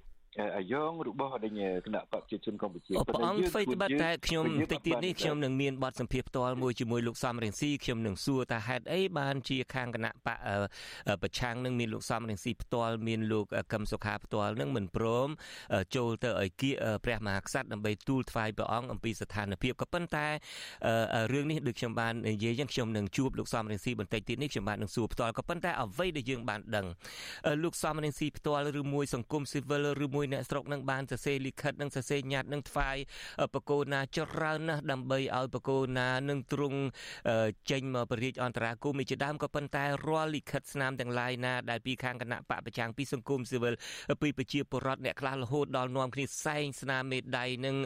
[0.57, 10.39] អាយ៉ងរបស់ដេញគណៈបព្វជិជនកម្ពុជាព្រះអង្គអ្វីត្បិតតែខ្ញុំតិចទៀតនេះខ្ញុំនឹងមានបទសម្ភាសផ្ទាល់មួយជាមួយលោកសំរងស៊ីខ្ញុំនឹងសួរថាហេតុអីបានជាខាងគណៈបក
[11.23, 15.29] ប្រឆាំងនឹងមានលោកសំរងស៊ីផ្ទាល់មានលោកកឹមសុខាផ្ទាល់នឹងមិនព្រម
[15.97, 16.71] ចូលទៅឲ្យគៀ
[17.05, 20.27] ព្រះមហាក្សត្រដើម្បីទូលថ្វាយព្រះអង្គអំពីស្ថានភាពក៏ប៉ុន្តែ
[21.33, 26.87] រឿងនេះដូចខ្ញុំបាននិយាយចឹងខ្ញុំនឹងជួបលោកសំរងស៊ីបន្តិចទៀតនេះខ្ញុំបាននឹងសួរផ្ទាល់ក៏ប៉ុន្តែអ្វីដែលយើងបានដឹង
[27.63, 32.97] លោកសំរងស៊ីផ្ទាល់ឬមួយសង្គមស៊ីវិលឬមួយអ្នកស្រុកនឹងបានសរសេរលិខិតនិងសរសេរញត្តិនឹងថ្វាយ
[33.55, 36.81] បកគោណាច្រើនណាស់ដើម្បីឲ្យបកគោណានឹងទ្រង់
[37.71, 43.75] ចេញមកបរិយាអន្តរាគមន៍ជាដើមក៏ប៉ុន្តែរាល់លិខិតស្នាមទាំងឡាយណាដែលពីខាងគណៈបកប្រចាំងពីសង្គមស៊ីវិល
[44.23, 47.77] ពីប្រជាពលរដ្ឋអ្នកខ្លះរហូតដល់នាំគ្នាសែងស្នាមមេដៃនឹង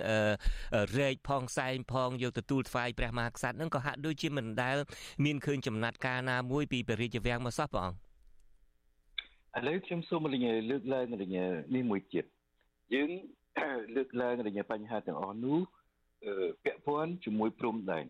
[0.98, 4.76] រែកផងសែងផងយកទទួលថ្វាយព្រះមហាក្សត្រនឹងក៏ហាក់ដូចជាមិនដែល
[5.24, 8.13] មានឃើញចំណាត់ការណាមួយពីព្រះរាជវាំងមកសោះព្រះអង្គ
[9.56, 10.20] ឥឡូវខ្ញុំសូម
[10.70, 11.04] លើកឡើង
[11.74, 12.24] នេះមួយទៀត
[12.94, 13.10] យើង
[13.96, 15.58] លើកឡើងរញបញ្ហាទាំងអស់នោះ
[16.64, 18.06] ពាក់ព័ន្ធជាមួយព្រំដែន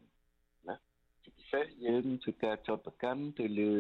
[0.69, 0.77] ណា
[1.25, 3.73] ជាពិសេសយើងធ្វើការចោទប្រកាន់ទៅលើ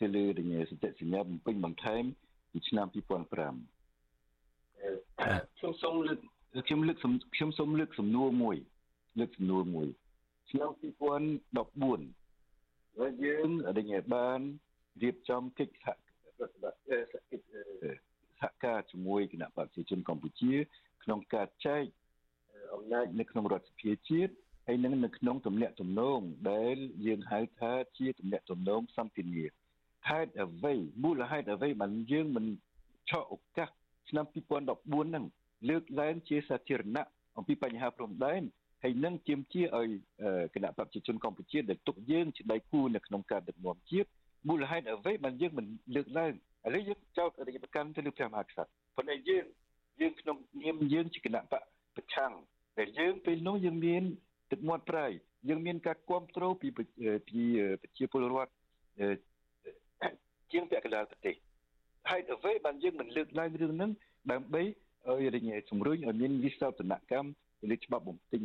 [0.00, 2.04] ទៅលើរញសន្ធិសញ្ញាបំពេញបន្ថែម
[2.52, 6.18] ពីឆ្នាំ2005ខ្ញុំសូមលើក
[6.66, 6.96] ខ្ញុំលើក
[7.34, 8.56] ខ្ញុំសូមលើកសំណួរមួយ
[9.18, 9.88] លើកសំណួរមួយ
[10.50, 13.48] ឆ្នាំ2014ហើយយើង
[13.78, 14.40] រញបាន
[15.00, 15.88] រៀបចំកិច្ចសហ
[16.38, 16.98] ប្រតិបត្តិ
[18.40, 20.54] សហការជាមួយគណៈបព្វជិជនកម្ពុជា
[21.02, 21.84] ក្នុងការចែក
[22.74, 24.32] អំណាចនៅក្នុងរដ្ឋសភាជាតិ
[24.66, 26.20] ហើយនឹងនៅក្នុងទំនាក់ទំនង
[26.52, 26.76] ដែល
[27.06, 29.50] យើងហៅថាជាទំនាក់ទំនងសន្តិនិក
[30.08, 32.46] ហេតុអ្វីមូលហេតុអ្វីបានយើងមិន
[33.10, 33.68] ឆក់ឱកាស
[34.08, 35.24] ឆ្នាំ2014ហ្នឹង
[35.68, 38.42] លើកឡើងជាសាធារណៈអំពីបញ្ហាព្រំដែន
[38.82, 39.88] ហើយនឹងជាមជាឲ្យ
[40.54, 44.08] គណៈបព្វជិជនកម្ពុជាដែលទុកយើងជាដៃគូនៅក្នុងការដឹកនាំជាតិ
[44.48, 46.32] មូលហេតុអ្វីបានយើងមិនលើកឡើង
[46.66, 48.64] ឥឡូវយើងចោទអរិយប្រកាន់ទៅលើព្រះមហាក្សត្រ
[48.96, 49.44] ប៉ុន្តែយើង
[50.00, 51.62] យើងក្នុងនាមយើងជាគណៈបក
[51.96, 52.32] ប្រឆាំង
[52.78, 54.02] ដែលយើងពេលនោះយើងមាន
[54.50, 55.06] ទឹកមាត់ប្រៃ
[55.48, 56.82] យើងមានការគ្រប់គ្រងពីពី
[57.82, 58.52] ប្រជាពលរដ្ឋ
[60.52, 61.34] ជាងពាក់កណ្ដាលប្រទេស
[62.10, 63.90] ហើយអ្វីបានយើងមិនលើកឡើងរឿងហ្នឹង
[64.32, 64.62] ដើម្បី
[65.08, 67.28] ឲ្យរញជំរុញឲ្យមានវិសោធនកម្ម
[67.60, 68.40] ទៅលើច្បាប់បំពេញ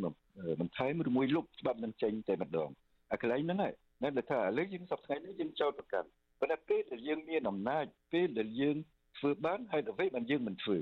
[0.60, 2.70] បន្ថែមឬមួយលុបច្បាប់នឹងចេញតែម្ដង
[3.12, 6.08] អាកន្លែងហ្នឹងហើយ នៅថាឥឡូវយើងសប្តាហ៍នេះយើងចោទប្រកាន់
[6.40, 8.76] ប៉ុន្តែពេលដែលយើងមានអំណាចពេលដែលយើង
[9.18, 10.78] ធ្វើបានហើយអ្វីបានយើងមិនធ្វើ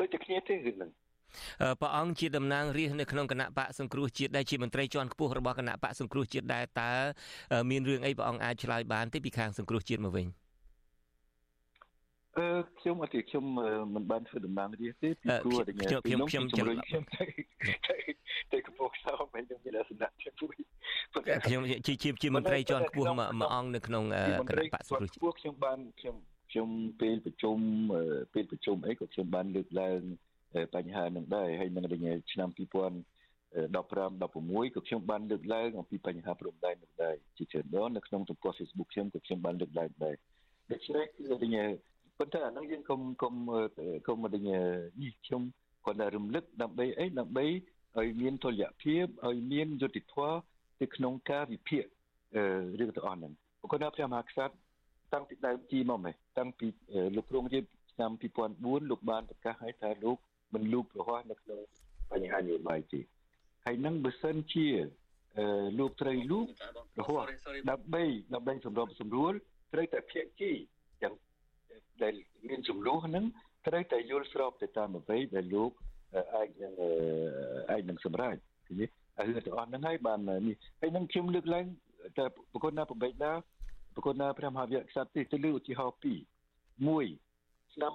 [0.00, 0.90] ដូចតែគ្នាទេគឺនឹង
[1.80, 6.92] ព្រះអង្គជាតំណាងរាស្ត្រនៅក្នុងគណៈបកសង្គ្រោះជាតិដែលជាមន្ត្រីជាន់ខ្ពស់របស់គណៈបកសង្គ្រោះជាតិដែរតើ
[7.70, 10.26] មានរឿងអីព្រះអង្គអាចឆ្លើយបានទេពីខាងសង្គ្រោះជាតិមកវិញ
[12.38, 12.48] អឺ
[12.80, 13.44] ខ្ញុំអត់ទេខ្ញុំ
[13.94, 17.24] មិនបានធ្វើតំណាងរាស្ត្រទេពីព្រោះតែខ្ញុំខ្ញុំខ្ញុំជំរុញខ្ញុំទៅ
[18.52, 20.08] ទៅកំពង់សោមហើយខ្ញុំមានអាសនៈ
[20.40, 20.54] ជួយ
[21.46, 24.04] ខ្ញុំជាជាជាមន្ត្រីជាន់ខ្ពស់មួយអង្គនៅក្នុង
[24.48, 26.16] គណៈបកសង្គ្រោះជាតិខ្ញុំបានខ្ញុំ
[26.50, 26.68] ខ្ញុំ
[27.00, 27.56] ពេលប្រជុំ
[28.34, 30.00] ពេលប្រជុំអីក៏ខ្ញុំបានលើកឡើង
[30.74, 31.84] បញ្ហានឹងដែរហើយនឹង
[32.32, 32.60] ឆ្នាំ2015 16
[34.74, 40.14] ក៏ខ្ញុំបានលើកឡើងអំពីបញ្ហាព្រំដែននោះដែរជាច្រើនដងនៅក្នុងទំព័រ Facebook ខ្ញុំក៏ខ្ញុំបានលើកឡើងដែរ
[40.72, 41.36] ដូច្នេះគឺតែ
[42.18, 43.34] ប៉ុន្តែអានឹងយើងកុំកុំ
[44.06, 44.38] កុំតែ
[45.02, 45.42] នេះខ្ញុំ
[45.84, 47.46] គាត់តែរំលឹកដើម្បីអីដើម្បី
[47.98, 50.36] ឲ្យមានតុល្យភាពឲ្យមានយុត្តិធម៌
[50.80, 51.84] ទៅក្នុងការវិភាគ
[52.78, 54.54] រឿងទាំងអស់ហ្នឹងប្រកបណាព្រះមហាក្សត្រ
[55.12, 56.66] តាំងពីដើមជីមកម៉េះតាំងពី
[57.16, 57.60] លោកគ្រងជា
[57.92, 58.10] ឆ្នាំ
[58.50, 60.16] 2004លោកបានប្រកាសឲ្យថាលោក
[60.54, 61.60] មិនលូកប្រហោះនៅក្នុង
[62.12, 63.00] បញ្ហានយោបាយទេ
[63.64, 64.66] ហើយនឹងបើសិនជា
[65.78, 66.46] លោកត្រីលូក
[66.96, 67.20] ប្រហោះ
[67.70, 68.04] ដើម្បី
[68.34, 69.32] ដើម្បីសម្របសម្រួល
[69.72, 70.77] ត្រូវតែភាគីយ៉ាង
[72.02, 72.14] ដែល
[72.48, 73.24] មានចំនួនហ្នឹង
[73.66, 75.70] ត្រូវតែយល់ស្របទៅតាមអ្វីដែលលោក
[76.34, 76.72] អាចនឹង
[77.70, 78.36] អាចនឹងសម្រេច
[78.66, 78.86] ឃើញទេ
[79.18, 81.66] ហើយទាំងអស់ហ្នឹងហើយបាននេះហើយនឹងខ្ញុំលើកឡើង
[82.18, 83.32] តែប្រគុណណាប្របែកណា
[83.94, 86.18] ប្រគុណណាព្រះមហាវីរក្សត្រទេទៅលើឧទាហរណ៍ពីរ
[86.96, 87.92] 1ឆ្នាំ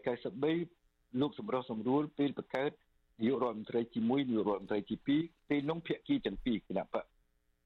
[0.00, 2.72] 1993លោកសម្រុះសម្រួលពេលបង្កើត
[3.20, 7.04] នាយករដ្ឋមន្ត្រីទី1នាយករដ្ឋមន្ត្រីទី2ពេលនោះភាគីទាំងពីរគណៈបក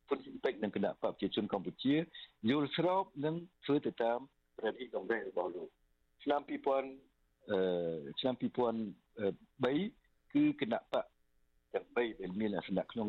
[0.09, 1.95] ហ៊ុនស៊ិនពេចនិងគណៈបកប្រជាជនកម្ពុជា
[2.51, 3.35] យល់ស្របនិង
[3.65, 4.19] ធ្វើទៅតាម
[4.59, 5.69] ប្រតិកម្មរបស់លោក
[6.23, 7.59] ឆ្នាំ2000អឺ
[8.21, 11.07] ឆ្នាំ2003គឺគណៈបក
[11.75, 13.09] ទាំង3ដែលមានអាសនៈក្នុង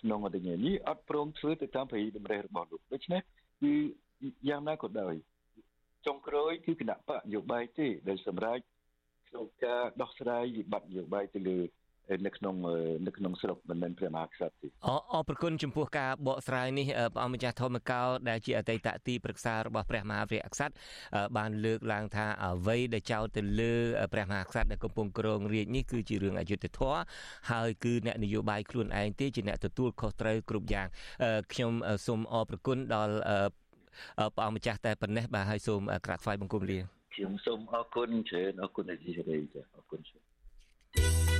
[0.00, 3.20] ក្នុងអធិញ្ញានេះអត់ព្រមធ្វើទៅតាមប្រតិតម្រេះរបស់លោកដូច្នេះ
[3.62, 3.72] គឺ
[4.48, 5.14] យ៉ាងណាក៏ដោយ
[6.06, 8.62] ចុងក្រោយគឺគណៈបកនយោបាយទេដែលសម្រាប់
[9.28, 11.58] ក្នុងការដោះស្រាយវិបត្តិនយោបាយទៅលើ
[12.26, 12.54] នៅក្នុង
[13.06, 20.74] នៅក្នុងស្រុកមិនមែនព្រះមហាក្សត្រទេអអរគុណចំពោះការបកស្រាយនេះព្រះអង្គម្ចាស់ធម្មកោដែលជាអតីតទីប្រឹក្សារបស់ព្រះមហាវីរក្សត្រ
[21.36, 23.74] បានលើកឡើងថាអ្វីដែលចោទទៅលើ
[24.12, 27.00] ព្រះមហាក្សត្រដែលកំពុងគ្រងរាជនេះគឺជារឿងអយុត្តិធម៌
[27.50, 30.86] ហើយគឺអ្នកនយោបាយខ្លួនឯងទេជាអ្នកទទួលខុសត្រូវគ្រប់យ៉ាង
[31.52, 31.72] ខ្ញុំ
[32.06, 33.14] សូមអរគុណដល់
[34.34, 36.78] ព្រះអង្គម្ចាស់តែប៉ុណ្ណេះបាទហើយសូមក្រាបថ្វាយបង្គំលា
[37.14, 41.31] ខ្ញុំសូមអរគុណច្រើនអរគុណអធិរាជអរគុណច្រើន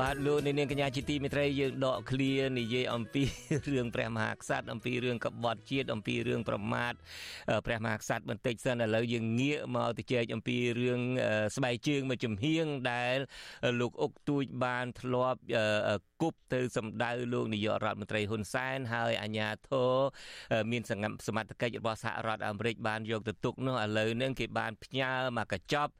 [0.00, 3.22] បាទលោកនាងកញ្ញាជាទីមេត្រីយើងដកឃ្លានិយាយអំពី
[3.72, 6.92] រឿងព្រះមហាក្សត្រអំពីរឿងកបฏជាតិអំពីរឿងប្រមាថ
[7.66, 11.00] ព្រះមហាក្សត្របន្តិចសិនឥឡូវយើងងាកមកទៅចែកអំពីរឿង
[11.56, 13.16] ស្បែកជើងមួយចំហៀងដែល
[13.80, 15.40] លោកអុកទូចបានធ្លាប់
[16.24, 19.94] គប់ទៅសម្ដៅលោកនាយករដ្ឋមន្ត្រីហ៊ុនសែនហើយអាញាធរ
[20.70, 20.82] មាន
[21.26, 25.92] សមត្ថកិច្ចរបស់សហរដ្ឋអាមេរិកបានយកទៅទុកនោះឥឡូវនឹងគេបានផ្ញើមកកញ្ចប់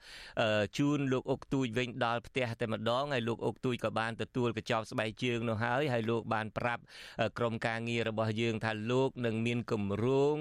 [0.78, 6.82] ជូនលោកអុកទូចវិញដល់ផ្ទះតែម្ដងហើយលោកអុកទូចក៏បានទទួលកញ្ចប់ស្បែកជើងនោះហើយហើយលោកបានប្រាប់
[7.38, 10.36] ក្រុមការងាររបស់យើងថាលោកនឹងមានគម្រោង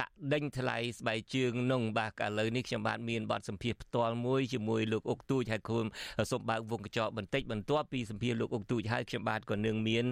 [0.00, 5.84] ដាក់ដេញថ្លៃស្បែកជើងនោះបាទឥឡូវនេះខ្ញុំបាទមានបទសម្ភាសផ្ទាល់មួយជាមួយលោកអុកទូចហើយគុំ
[6.30, 10.04] សូមបើកវងកញ្ចក់បន្តិចបន្ទាប់ពីសម្ភាសលោកអុកទូចហើយខ្ញុំបាទក៏នឹងមាន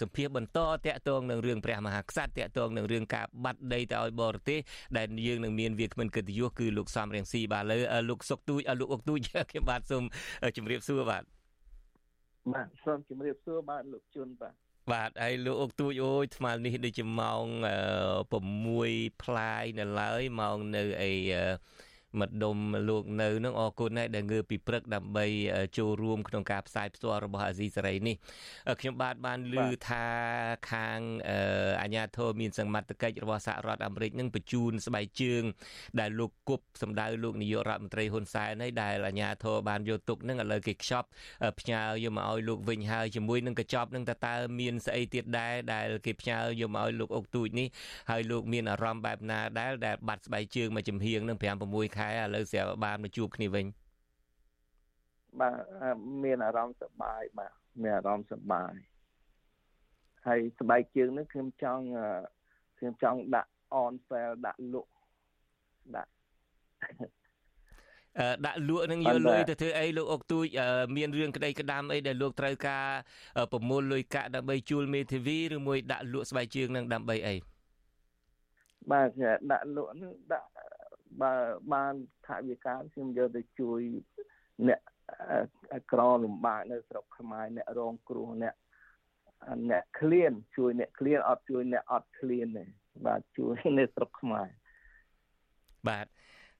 [0.00, 4.58] សម្ភាសបន្តតាក់ទងនឹងរឿងព្រះមហាក្សត្រតាក់ទងនឹងរឿងការបាត់ដីទៅឲ្យបរទេស
[4.96, 7.78] ដែលយើងនឹងមានវាគ្មិនកិត្តិយសគឺលោកសំរៀងស៊ីបាទលើ
[8.08, 9.18] លោកសុកទូចលោកអុកទូច
[9.50, 10.02] ខ្ញុំបាទសូម
[10.56, 11.22] ជម្រាបសួរបាទ
[12.52, 14.54] បាទសូមជម្រាបសួរបាទលោកជុនបាទ
[14.92, 17.46] បាទហើយលោកអុកទូចអូយថ្មនេះដូចជាម៉ោង
[18.34, 21.12] 6ផ្លាយនៅឡើយម៉ោងនៅអី
[22.20, 22.58] មិត្តដុំ
[22.88, 25.26] លោកនៅនឹងអរគុណដែរដែលងើពីព្រឹកដើម្បី
[25.78, 28.16] ចូលរួមក្នុងការផ្សាយផ្ទាល់របស់អាស៊ីសេរីនេះ
[28.80, 29.56] ខ្ញុំបាទបានឮ
[29.88, 30.06] ថា
[30.70, 31.00] ខាង
[31.82, 35.42] អាញាធរមានសមត្ថកិច្ចរបស់សហរដ្ឋអាមេរិកនឹងបញ្ជូនស្បែកជើង
[36.00, 41.08] ដែលលោកគប់សម្ដៅលោកនាយករដ្ឋមន្ត្រីហ៊ុនសែនហើយដែលអាញាធរបានយកទុកនឹងឥឡូវគេខ្ចប់
[41.60, 47.68] ផ្ញើយកមកឲ្យលោកវិញហើយជាមួយនឹងកញ្ចប់នឹងតើតើមានស្អីទៀតដែរដែលគេផ្ញើយកមកឲ្យលោកអុកទូចនេះ
[48.10, 51.44] ហើយលោកមានអារម្មណ៍បែបណាដែរដែលបាត់ស្បែកជើងមួយចំហៀងនឹង5
[51.74, 53.66] 6ខែឥឡូវស្រាប់បានមកជួបគ្នាវិញ
[55.40, 55.54] បាទ
[56.24, 57.52] មានអារម្មណ៍សប្បាយបាទ
[57.82, 58.72] មានអារម្មណ៍សប្បាយ
[60.26, 61.84] ហើយស្បែកជើងនេះខ្ញុំចង់
[62.78, 63.50] ខ្ញុំចង់ដាក់
[63.82, 64.92] on sale ដាក់លក់
[65.96, 66.10] ដាក់
[68.20, 70.44] អឺដាក់លក់នឹងយកលុយទៅធ្វើអីលោកអុកទូច
[70.96, 72.86] មានរឿងក្តីក្តាមអីដែលលោកត្រូវការ
[73.52, 77.36] ប្រមូលលុយកាក់ដើម្បីជួលមេធាវីឬមួយដាក់លក់ស្បែកជើងនឹងដើម្បីអី
[78.92, 79.08] បាទ
[79.52, 80.46] ដាក់លក់នឹងដាក់
[81.22, 81.32] បើ
[81.72, 81.94] បាន
[82.26, 83.80] ថាវិការខ្ញុំយកទៅជួយ
[84.68, 84.80] អ្នក
[85.92, 88.54] ក្រលំបាកនៅស្រុកខ្មែរអ្នករងគ្រោះអ្នក
[89.70, 92.64] អ្នកឃ្លានជួយអ្នកឃ្លានអត់ជួយអ្នកអត់ឃ្លានទេ
[93.06, 94.48] បាទជួយនៅស្រុកខ្មែរ
[95.88, 96.06] បាទ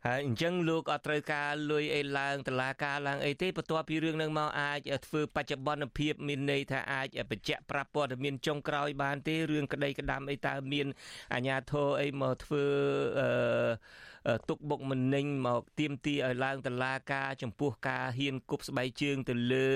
[0.09, 10.87] ហើយអញ្ចឹងលោកអត់ត្រូវការលុយអីឡើងតឡាការឡើងអីទេបន្ទាប់ពីរឿងនឹងមកអាចធ្វើបច្ចុប្បន្នភាពមានន័យថាអាចបញ្ជាក់ប្រាប់ព័ត៌មានចុងក្រោយបានទេរឿងក្តីក្តាំអីតើមាន
[11.35, 12.65] អាញាធរអីមកធ្វើ
[13.21, 13.29] អឺ
[14.49, 19.67] ទុកបុកម្នេញមកទៀមទីឲ្យឡើងតឡាការចំពោះការហ៊ានគប់ស្បែកជើងទៅលើ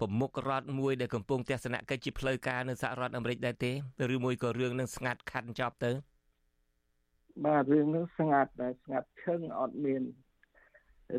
[0.00, 3.72] ប្រមុខរដ្ឋមួយដែលកំពុងទស្សនកិច្ចជាផ្លូវការនៅសហរដ្ឋអាមេរិកដែរទេ
[4.14, 5.92] ឬមួយក៏រឿងនឹងស្ងាត់ខាត់ចប់ទៅ
[7.44, 10.02] បាទរឿងហ្នឹងស្ងាត់ដែរស្ងាត់ឈឹងអត់មាន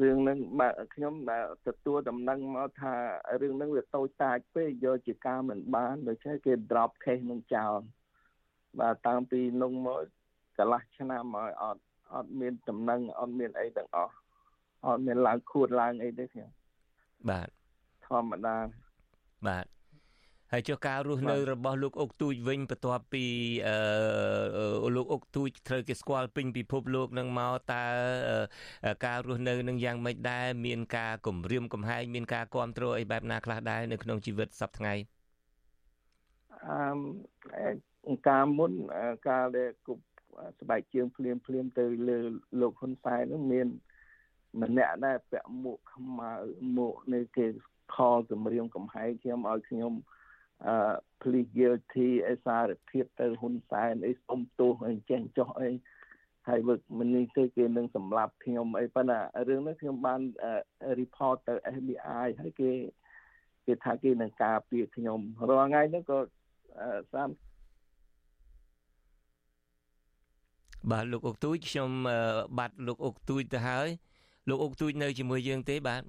[0.01, 2.95] រឿងហ្នឹងបាទខ្ញុំបាទទទួលដំណឹងមកថា
[3.41, 7.79] រឿងហ្នឹងវាតូចតាចពេកយកជាការមិនបានដូច្នេះគេ drop case នឹងចោល
[8.79, 9.99] បាទតាំងពីនោះមក
[10.57, 11.81] កន្លះឆ្នាំមកអត់
[12.13, 14.13] អត់មានដំណឹងអត់មានអីទាំងអស់
[14.85, 16.49] អត់មានឡើងខួតឡើងអីទេខ្ញុំ
[17.29, 17.49] បាទ
[18.07, 18.57] ធម្មតា
[19.47, 19.65] បាទ
[20.51, 23.25] ហើយចុះការរស់នៅរបស់លោកអុកទូចវិញបន្ទាប់ពី
[23.67, 27.85] អឺលោកអុកទូចត្រូវគេស្គាល់ពេញពិភពលោកនឹងមកតើ
[29.05, 34.93] ការរស់នៅនឹងយ៉ាងម៉េចដែរមានការគំរាមកំហែងមានការគ្រប់គ្រងអីបែបណាខ្លះដែរនៅក្នុងជីវិតសប្តាហ៍ថ្ងៃ
[36.67, 38.71] អឺការមុន
[39.29, 40.06] ការដែលគប់
[40.59, 42.19] ស្បែកជើងភ្លាមភ្លាមទៅលើ
[42.61, 43.67] លោកហ៊ុនសែននោះមាន
[44.61, 46.31] ម្នាក់ដែរពាក់មួកខ្មៅ
[46.77, 47.45] មួកនៃគេ
[47.95, 49.93] ខលគម្រាមកំហែងខ្ញុំឲ្យខ្ញុំ
[50.65, 50.75] អឺ
[51.21, 55.71] plead guilty អេសារភាពទៅហ៊ុនសែនអីសុំទោសអីចេះចោះអី
[56.47, 60.21] ហើយវឹកមិននេះទេគេនឹងសម្លាប់ខ្ញុំអីប៉ុន្តែរឿងនេះខ្ញុំបាន
[60.99, 62.71] report ទៅ FBI ហើយគេ
[63.65, 65.19] គេថាគេនឹងការពារខ្ញុំ
[65.49, 66.19] រាល់ថ្ងៃហ្នឹងក៏
[67.05, 67.46] 30
[70.91, 71.89] បាទលោកអុកទូចខ្ញុំ
[72.57, 73.88] បាត់លោកអុកទូចទៅហើយ
[74.49, 76.03] លោកអុកទូចនៅជាមួយយើងទេបាទ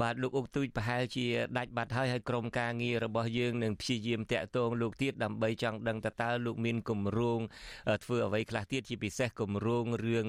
[0.00, 1.26] បាទលោកអុកទូចប្រហែលជា
[1.58, 7.40] ដាច់បាត់ហើយហើយក្រុមការងាររបស់យើងនឹងព្យាយាមតាក់ទងលោកទៀតដើម្បីចង់ដឹងតើតើលោកមានគម្រោង
[8.04, 10.26] ធ្វើអ្វីខ្លះទៀតជាពិសេសគម្រោងរឿង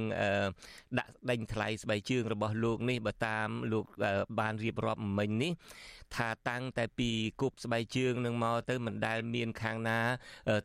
[0.99, 3.85] ដាក់ដេញថ្លៃស្បែកជើងរបស់លោកនេះបើតាមលោក
[4.39, 5.53] បានរៀបរាប់មិញនេះ
[6.15, 7.09] ថាតាំងតែពី
[7.41, 9.99] គប់ស្បែកជើងនឹងមកទៅមិនដែលមានខាងណា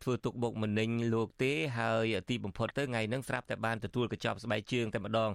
[0.03, 5.31] ធ្វើទុកបុកម្នេញលោកទេហើយទីបំផុតទៅថ្ងៃហ្នឹងស្រាប់តែបានទទួលកញ្ចប់ស្បែកជើងតែម្ដង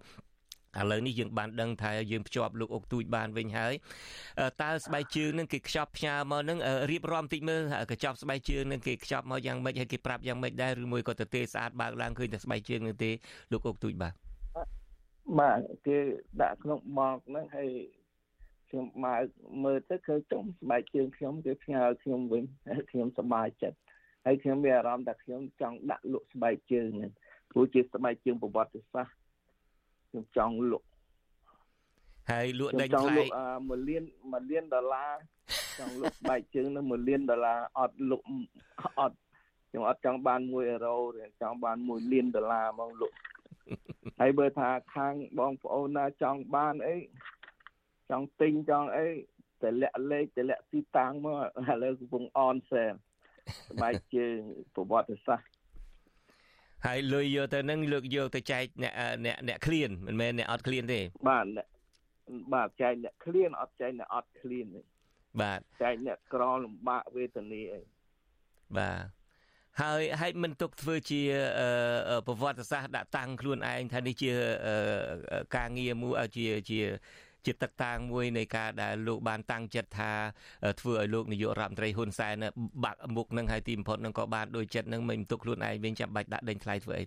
[0.79, 3.75] ឥឡូវនេះយើងបានដឹងថាយើងភ្ជាប់លោកអុកទូចបានវិញហើយ
[4.63, 6.59] តើស្បែកជើងនឹងគេខ្ចប់ផ្ញើមកនឹង
[6.91, 13.11] រៀបរាប់បន្តិចមើលកញ្ចប់ស្បែកជើងនឹងគេខ្ចប់មកយ៉ាងម៉េចហើយគេប្រាប់យ៉ាងម៉េចដែរឬមួយក៏ទៅទេស្អាតបើកឡើងឃើញតែស្បែកជើងនឹងទេ
[13.53, 14.15] លោកអុកទូចបាទ
[15.39, 15.99] បាទគេ
[16.43, 17.71] ដាក់ក្នុងមកហ្នឹងហើយ
[18.71, 19.25] ខ្ញុំបើក
[19.65, 23.79] មើលទៅឃើញចំស្បែកជើងខ្ញុំគេផ្ញើខ្ញុំវិញហើយខ្ញុំសប្បាយចិត្ត
[24.27, 27.13] ហើយខ្ញុំមានអារម្មណ៍ថាខ្ញុំចង់ដាក់លក់ស្បែកជើងហ្នឹង
[27.51, 29.20] ព្រោះជាស្បែកជើងប្រវត្តិសាស្ត្រ
[30.11, 30.87] ខ្ញុំចង់លក់
[32.31, 33.25] ហើយលក់ដេញថ្លៃ
[33.61, 35.13] 1លាន1លានដុល្លារ
[35.79, 38.27] ចង់លក់បែកជើងនឹង1លានដុល្លារអត់លក់
[38.99, 39.17] អត់
[39.69, 43.17] ខ្ញុំអត់ចង់បាន1អឺរ៉ូទេចង់បាន1លានដុល្លារមកលក់
[44.21, 46.97] ហើយបើថាខាងបងប្អូនណាចង់បានអី
[48.11, 49.07] ចង់ទិញចង់អី
[49.63, 51.37] តម្លាក់លេខតម្លាក់ទីតាំងមក
[51.71, 52.93] ឥឡូវកំពុងអនសែល
[53.83, 54.39] បែកជើង
[54.75, 55.50] ប្រវត្តិសាស្ត្រ
[56.87, 58.93] ហើយលុយយកទៅនឹងលើកយកទៅចែកអ្នក
[59.25, 61.47] អ្នកអ្នកឃ្លានមិនមែនអ្នកអត់ឃ្លានទេបាទ
[62.55, 64.83] បាទចែកអ្នកឃ្លានអត់ចែកអ្នកអត់ឃ្លានទេ
[65.43, 67.81] បាទចែកអ្នកក្រលំបាកវេទនាអី
[68.79, 69.05] បាទ
[69.81, 71.23] ហើយហើយមិនទុកធ្វើជា
[72.27, 74.31] ប្រវត្តិសាស្ត្រដាក់តាំងខ្លួនឯងថានេះជា
[75.57, 76.81] ការងារមួយជាជា
[77.47, 80.13] ជាទឹកតាងមួយនៃការដែលលោកបានតាំងចិត្តថា
[80.81, 82.45] ធ្វើឲ្យលោកនាយករដ្ឋមន្ត្រីហ៊ុនសែន
[82.85, 87.05] បាក់មុខនឹងហើយទីបំផុតនឹងក៏បានដូចចិត្តនឹងមិនទុកខ្លួនឯងវិញចាំបាច់ដាក់ដេញថ្លៃធ្វើអី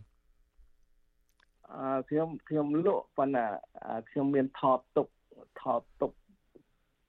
[1.71, 3.45] អឺខ្ញុំខ្ញុំលក់ប៉ុន្តែ
[4.09, 5.07] ខ្ញុំមានថតទុក
[5.61, 6.11] ថតទុក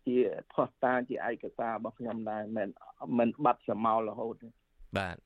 [0.06, 0.16] ជា
[0.52, 2.68] ផុសតាជាឯកសាររបស់ខ្ញុំដែរមិន
[3.18, 4.34] មិនបាត់សមោលរហូត
[4.98, 5.16] បាទ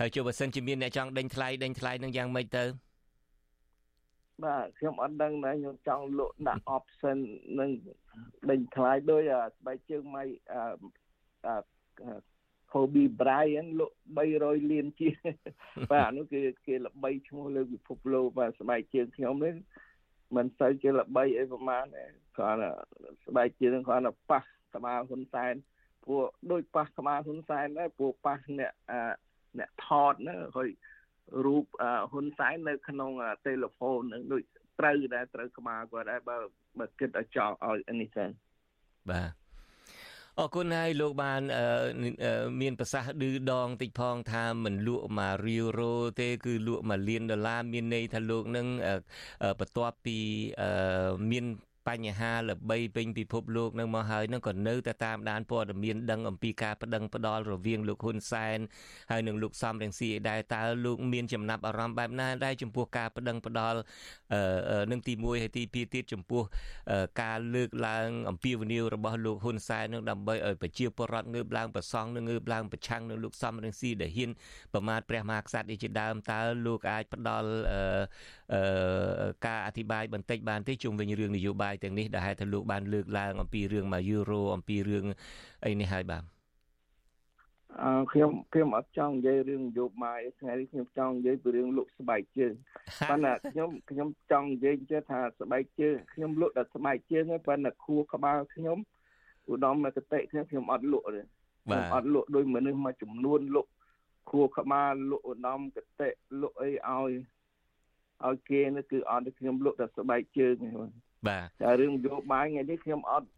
[0.00, 2.64] ហើយជួបបើសិនជាមានអ្នកចង់ដេញថ្លៃដេញថ្លៃនឹងយ៉ាងម៉េចទៅ
[4.44, 7.18] បាទខ្ញុំអត់ដឹងដែរខ្ញុំចង់លក់ដាក់ option
[7.60, 7.70] នឹង
[8.50, 9.22] ដេញថ្លៃដោយ
[9.58, 11.54] ស្បែកជើងម៉ៃអឺ
[12.72, 13.96] Kobe Bryant លក់
[14.32, 15.08] 300លានជា
[15.90, 19.54] បាទអានោះគេគេល្បីឈ្មោះលើពិភពលោកបាទស្បែកជើងខ្ញុំនេះ
[20.36, 21.84] មិនសូវជាល្បីអីប្រហែល
[22.36, 22.70] គ្រាន់តែ
[23.26, 24.42] ស្បែកជើងគ្រាន់តែប៉ះ
[24.74, 25.54] ក្បាលហ៊ុនសែន
[26.04, 28.72] ព្រោះដូចប៉ះក្បាលហ៊ុនសែនដែរព្រោះប៉ះអ្នក
[29.58, 30.68] អ្នកថតហ្នឹងហើយ
[31.44, 31.64] រូប
[32.12, 33.10] ហ៊ុនសែននៅក្នុង
[33.44, 34.42] ទូរស័ព្ទនឹងដូច
[34.78, 36.36] ត្រូវដែរត្រូវក្បាលគាត់ដែរបើ
[36.78, 38.26] បើគិតឲ្យចោលឲ្យនេះទៅ
[39.10, 39.30] បាទ
[40.40, 41.42] អរគុណហើយលោកបាន
[42.60, 48.66] មានប្រសាសន៍ឌឺដងតិចផងថាមិនលក់មករៀលរ៉ូទេគឺលក់មកលានដុល្លារមានន័យថាលោកនឹង
[49.60, 50.18] បន្ទាប់ពី
[51.30, 51.44] មាន
[51.88, 58.58] បបញ្ហាល្បីពេញពិភពលោកនឹងមកហើយនឹងក៏នៅតែតាមដានព័ត៌មានដឹងអំពីការប្តឹងផ្ដាល់រវាងលោកហ៊ុនសែន
[59.10, 63.78] ហើយនិងលោកសំរងស៊ីឯដែរតើលោកមានចំណាប់អារម្មណ៍បែបណាដែរចំពោះការប្តឹងផ្ដាល់
[64.90, 66.42] នឹងទី1ហើយទី2ទៀតចំពោះ
[67.22, 74.30] ការលើកឡើងអំពីវនីវរបស់លោកហ៊ុនសែននឹងដើម្បីឲ្យប្រជាពលរដ្ឋងើបឡើងប្រសង់និងងើបឡើងប្រឆាំងនឹងលោកសំរងស៊ីដែលហ៊ាន
[74.72, 77.48] ប្រមាថព្រះមហាក្សត្រនេះជាដើមតើលោកអាចផ្ដល់
[79.46, 85.04] ការអធិប្បាយបន្តិចបានទេជុំវិញរឿងនយោបាយទាំងនេះដែលហេតុថាលោកបានលើកឡើងអំពីរឿងមួយយូរ៉ូអំពីរឿង
[85.66, 86.22] អីនេះហើយបាទ
[87.82, 92.54] អឺខ្ញុំខ្ញុំអត់ចង់និយាយរឿងនយោបាយថ្ងៃនេះខ្ញុំចង់និយាយពីរឿងលក់ស្បែកជើង
[93.08, 98.78] ប៉ុន្តែខ្ញុំខ្ញុំចង់និយាយចេះថាស្បែកជើងខ្ញុំលក់តែស្បែកជើងហើយប៉ុន្តែខួរក្បាលខ្ញុំ
[99.50, 101.22] ឧត្តមនៅកតិខ្ញុំខ្ញុំអត់លក់ទេ
[101.64, 103.70] ខ្ញុំអត់លក់ដោយមនុស្សមួយចំនួនលក់
[104.30, 106.08] ខួរក្បាលលក់ឧត្តមកតិ
[106.40, 107.12] លក់អីឲ្យ
[108.26, 110.68] ឲ្យគេនោះគឺអត់ទេខ្ញុំលក់តែស្បែកជើងទេ
[111.26, 113.28] បាទតែរឿងនយោបាយថ្ងៃនេះខ្ញុំអត់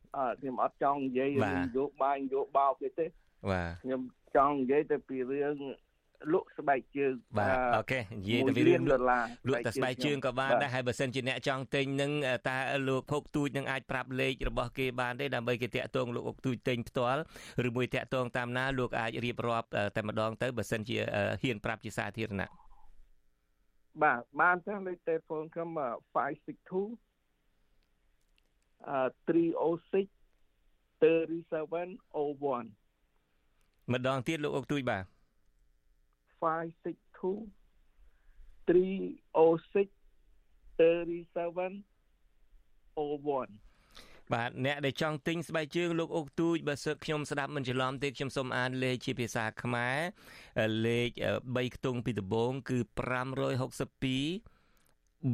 [0.40, 3.06] ខ្ញុំអត់ចង់និយាយរឿងនយោបាយនយោបោកទេទេ
[3.50, 4.00] បាទខ្ញុំ
[4.36, 5.56] ចង់និយាយទៅពីរឿង
[6.32, 9.04] លក់ស្បែកជើងបាទអូខេនិយាយទៅពីរឿងលក់
[9.48, 12.12] លក់តែស្បែកជើងក៏បានដែរហើយបើសិនជាអ្នកចង់ទិញនឹង
[12.48, 12.58] តើ
[12.88, 17.20] លោកភោគទូចនឹងអាចប្រាប់លេខរបស់គេបានទេដើម្បីគេតាក់ទងលោកអុកទូចទិញផ្ទាល់
[17.68, 20.96] ឬមួយតាក់ទងតាមណាលោកអាចរៀបរាប់តែម្ដងទៅបើសិនជា
[21.42, 22.50] ហ៊ានប្រាប់ជាសាធារណៈ
[24.02, 27.09] បាទបានទេលេខទូរស័ព្ទខ្ញុំ562អឺ
[28.80, 30.08] 306
[31.00, 32.64] 3701
[33.92, 35.04] ម្ដងទៀតលោកអុកទួយបាទ
[36.40, 37.48] 562
[38.68, 40.00] 306
[40.80, 43.70] 3701
[44.34, 49.98] បាទអ្នកដែលចង់ទិញស្បែកជើងលោកអុកទូចបើសិនខ្ញុំស្ដាប់មិនច្រឡំទេខ្ញុំសូមអានលេខជាភាសាខ្មែរ
[50.86, 51.10] លេខ
[51.42, 52.78] 3ខ្ទង់ពីដំបងគឺ
[53.08, 53.10] 562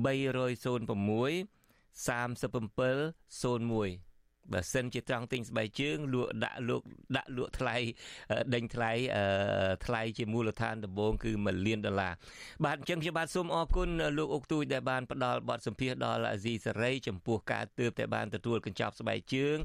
[0.04, 1.55] 306
[2.04, 4.06] 3701
[4.52, 6.86] បើសិនជាត្រង់ទិញស្បែកជើងលក់ដាក់លក់
[7.16, 7.76] ដាក់លក់ថ្លៃ
[8.54, 8.92] ដេញថ្លៃ
[9.86, 12.12] ថ្លៃជាមូលដ្ឋានដំបូងគឺ1លានដុល្លារ
[12.64, 13.88] បាទអញ្ចឹងខ្ញុំបាទសូមអរគុណ
[14.18, 19.56] លោកអុកទូចដែលបានផ្ដល់បទសម្ភាសន៍ដល់អាស៊ីសេរីចំពោះការទើបតែបានទទួលកញ្ចប់ស្បែកជើង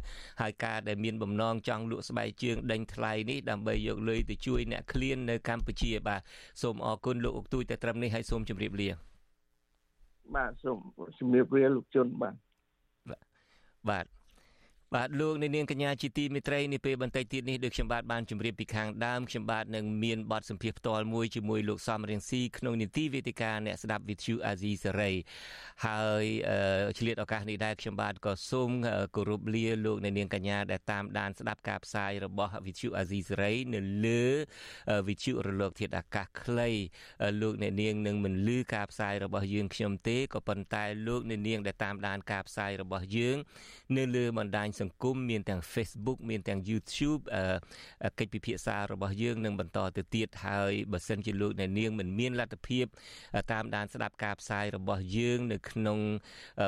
[0.41, 6.21] ហើយការដែលមានបំណងចង់លក់ស្បែកជើងដេញថ្លៃនេះដើម្បីយកលុយទៅជួយអ្នកឃ្លាននៅកម្ពុជាបាទ
[6.61, 9.10] សូមអរគុណលោកអុកទូចតែត្រឹមនេះហើយសូមជម្រាបលា
[10.35, 10.79] បាទសូម
[11.19, 12.35] ជម្រាបលាលោកជុនបាទ
[13.89, 14.05] បាទ
[14.95, 25.11] បាទលោកនាងកញ្ញាជាទីមេត្រីនេះពេលបន្តិចទៀតនេះដូចខ្ញុំបាទបានជម្រាបពីខាងដើមខ្ញុំបាទនឹងមានបទសម្ភាសផ្ទាល់មួយជាមួយលោកសំរៀងស៊ីក្នុងនីតិវេទិកាអ្នកស្ដាប់វិទ្យុអាស៊ីសេរី
[25.85, 26.25] ហើយ
[26.97, 28.69] ឆ្លៀតឱកាសនេះដែរខ្ញុំបាទក៏សូម
[29.15, 34.25] គោរពលាលោកនាងកញ្ញាដែលតាមដានស្ដាប់ការផ្សាយរបស់វិទ្យុអាស៊ីសេរីនៅលើ
[35.07, 36.69] វិទ្យុរលកធាតុអាកាសខ្លី
[37.41, 43.37] លោកអ្នកនាងនឹងមិនលឺការផ្សាយរបស់យើងខ្ញុំទេក៏ប៉ុន្តែលោកអ្នកនាងដែលតាមដានការផ្សាយរបស់យើង
[43.97, 47.21] នៅលើបណ្ដាញសង្គមមានទាំង Facebook មានទាំង YouTube
[48.19, 52.85] កិច្ចពិភាក្សារបស់យើងនឹងបន្តទៅទៀតហើយបើសិនជាលោកអ្នកនាងមិនមានលទ្ធភាព
[53.51, 55.99] តាមដានស្ដាប់ការផ្សាយរបស់យើង នៅក្នុង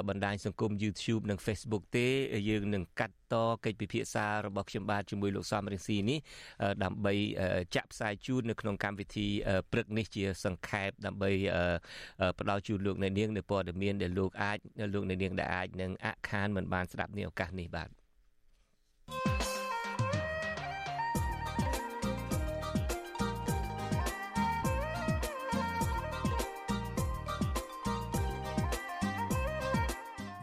[0.10, 2.08] បណ្ដាញសង្គម YouTube និង Facebook ទេ
[2.50, 3.36] យើងនឹងកាត់ត
[3.66, 6.20] កិច្ចពិភាក្សារបស់ខ្ញុំបាទជាមួយលោកសំរិទ្ធីនេះ
[6.84, 7.14] ដើម្បី
[7.76, 9.28] ចាក់ផ្សាយជូននៅក្នុងកម្មវិធី
[9.72, 11.32] ព្រឹកនេះជាសង្ខេបដើម្បី
[12.40, 14.58] ផ្ដល់ជូនលោកអ្នកនាងនៅព័ត៌មានដែលលោកអាច
[14.94, 18.03] លោកអ្នកនាងដែលអាចនឹងអខានមិនបានស្ដាប់នាឱកាសនេះបាទ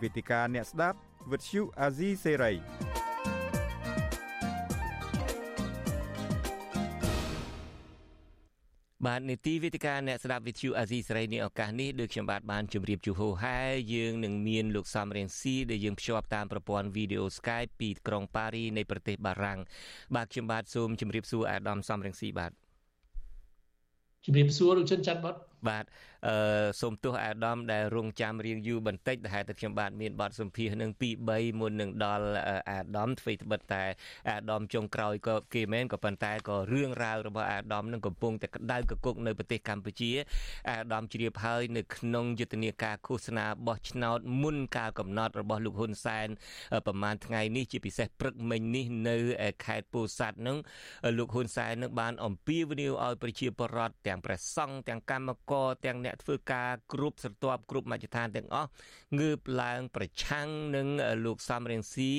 [0.03, 0.98] វេទិកាអ្នកស្ដាប់
[1.30, 2.53] វិទ្យុអាស៊ីសេរី
[9.07, 19.59] បាទនីតិវិទ្យាអ្នកស្ដាប់វិទ្យុអាស៊ីសេរីនេះឱកាសនេះដូចខ្ញុំបាទបានជម្រាបជូនហោហើយយើងនឹងមានលោកសំរៀងស៊ីដែលយើងភ្ជាប់តាមប្រព័ន្ធវីដេអូ Skype ពីក្រុងប៉ារីនៃប្រទេសបារាំង
[20.14, 22.53] បាទខ្ញុំបាទសូមជម្រាបសួរអាដាមសំរៀងស៊ីបាទ
[24.24, 25.34] ជំរាបសួរលោកជនច័ន្ទបុត
[25.68, 25.84] បាទ
[26.28, 32.26] អឺសូមទោសអាដាមដែលរងចាំរៀងយូរបន្តិចដែលហេតុតែខ្ញុំបាទមានបទសម្ភាសនឹង2 3មុននឹងដល់
[32.70, 33.84] អាដាមធ្វើត្បិតតែ
[34.30, 40.11] អាដាមចុងក្រោយក៏គេមែនក៏ប៉ុន្តែក៏រឿងរ៉ាវរបស់អាដាមនឹងកំពុងតែក្តៅកគុកនៅប្រទេសកម្ពុជា
[40.70, 46.28] អាដាមជ្រាបហើយនៅក្នុងយុទ្ធនាការឃោសនាបោះឆ្នោតមុនការកំណត់របស់លោកហ៊ុនសែន
[46.86, 49.16] ប្រហែលថ្ងៃនេះជាពិសេសព្រឹកមិញនេះនៅ
[49.64, 50.56] ខេត្តពោធិ៍សាត់នឹង
[51.18, 58.68] លោកហ៊ុនសែននឹងបានអំពាវនាវឲ្យប្រជាពលរដ្ឋទាំងព្រះសង្ឃទាំងកម្មករទាំងអ្នកធ្វើការគ្រប់ស្រទាប់គ្រប់មជ្ឈដ្ឋានទាំងអស់
[59.20, 60.88] ងើបឡើងប្រឆាំងនឹង
[61.24, 62.12] លោកសំរៀងស៊ី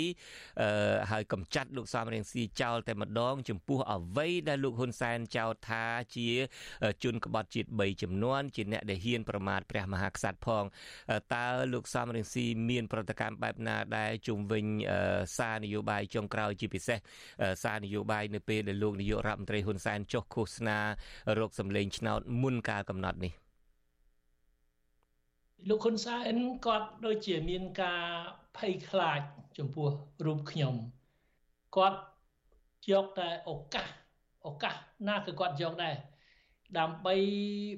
[1.12, 6.30] ហើយកំចាត់លោកសំរៀងស៊ីចោលតែម្ដង ចំពោះអ្វីដែលលោកហ៊ុនសែនចោទថាជា
[7.04, 10.64] ជនក្បត់ជាតិ3ចំនួនជាអ្នកដែលហ៊ានប្រមាថព្រះមហាក្សត្រផង
[11.36, 14.66] តើលោកសំរៀងស៊ីមានប្រតិកម្មបែបណាដែលជុំវិញ
[15.38, 16.98] សារនយោបាយចុងក្រោយជាពិសេស
[17.64, 20.80] សារនយោបាយនៅពេលដែលលោកនាយករដ្ឋមន្ត្រីហ៊ុនសែនចុះឃោសនា
[21.40, 23.21] រកសម្លេងឆ្នោតមុនកាលកំណត់នេះ
[25.68, 28.04] លោកហ៊ុនសែនគាត់ដូចជាមានការ
[28.58, 29.22] ភ័យខ្លាច
[29.58, 29.88] ចំពោះ
[30.26, 30.76] រូបខ្ញុំ
[31.76, 32.00] គាត់
[32.92, 33.88] យកតែឱកាស
[34.48, 34.76] ឱកាស
[35.08, 35.96] ណាគឺគាត់យកដែរ
[36.80, 37.16] ដើម្បី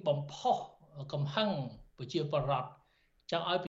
[0.07, 0.57] បំផុស
[1.13, 1.49] កំហឹង
[1.97, 2.69] ប្រជាពលរដ្ឋ
[3.31, 3.59] ចង់ឲ្យ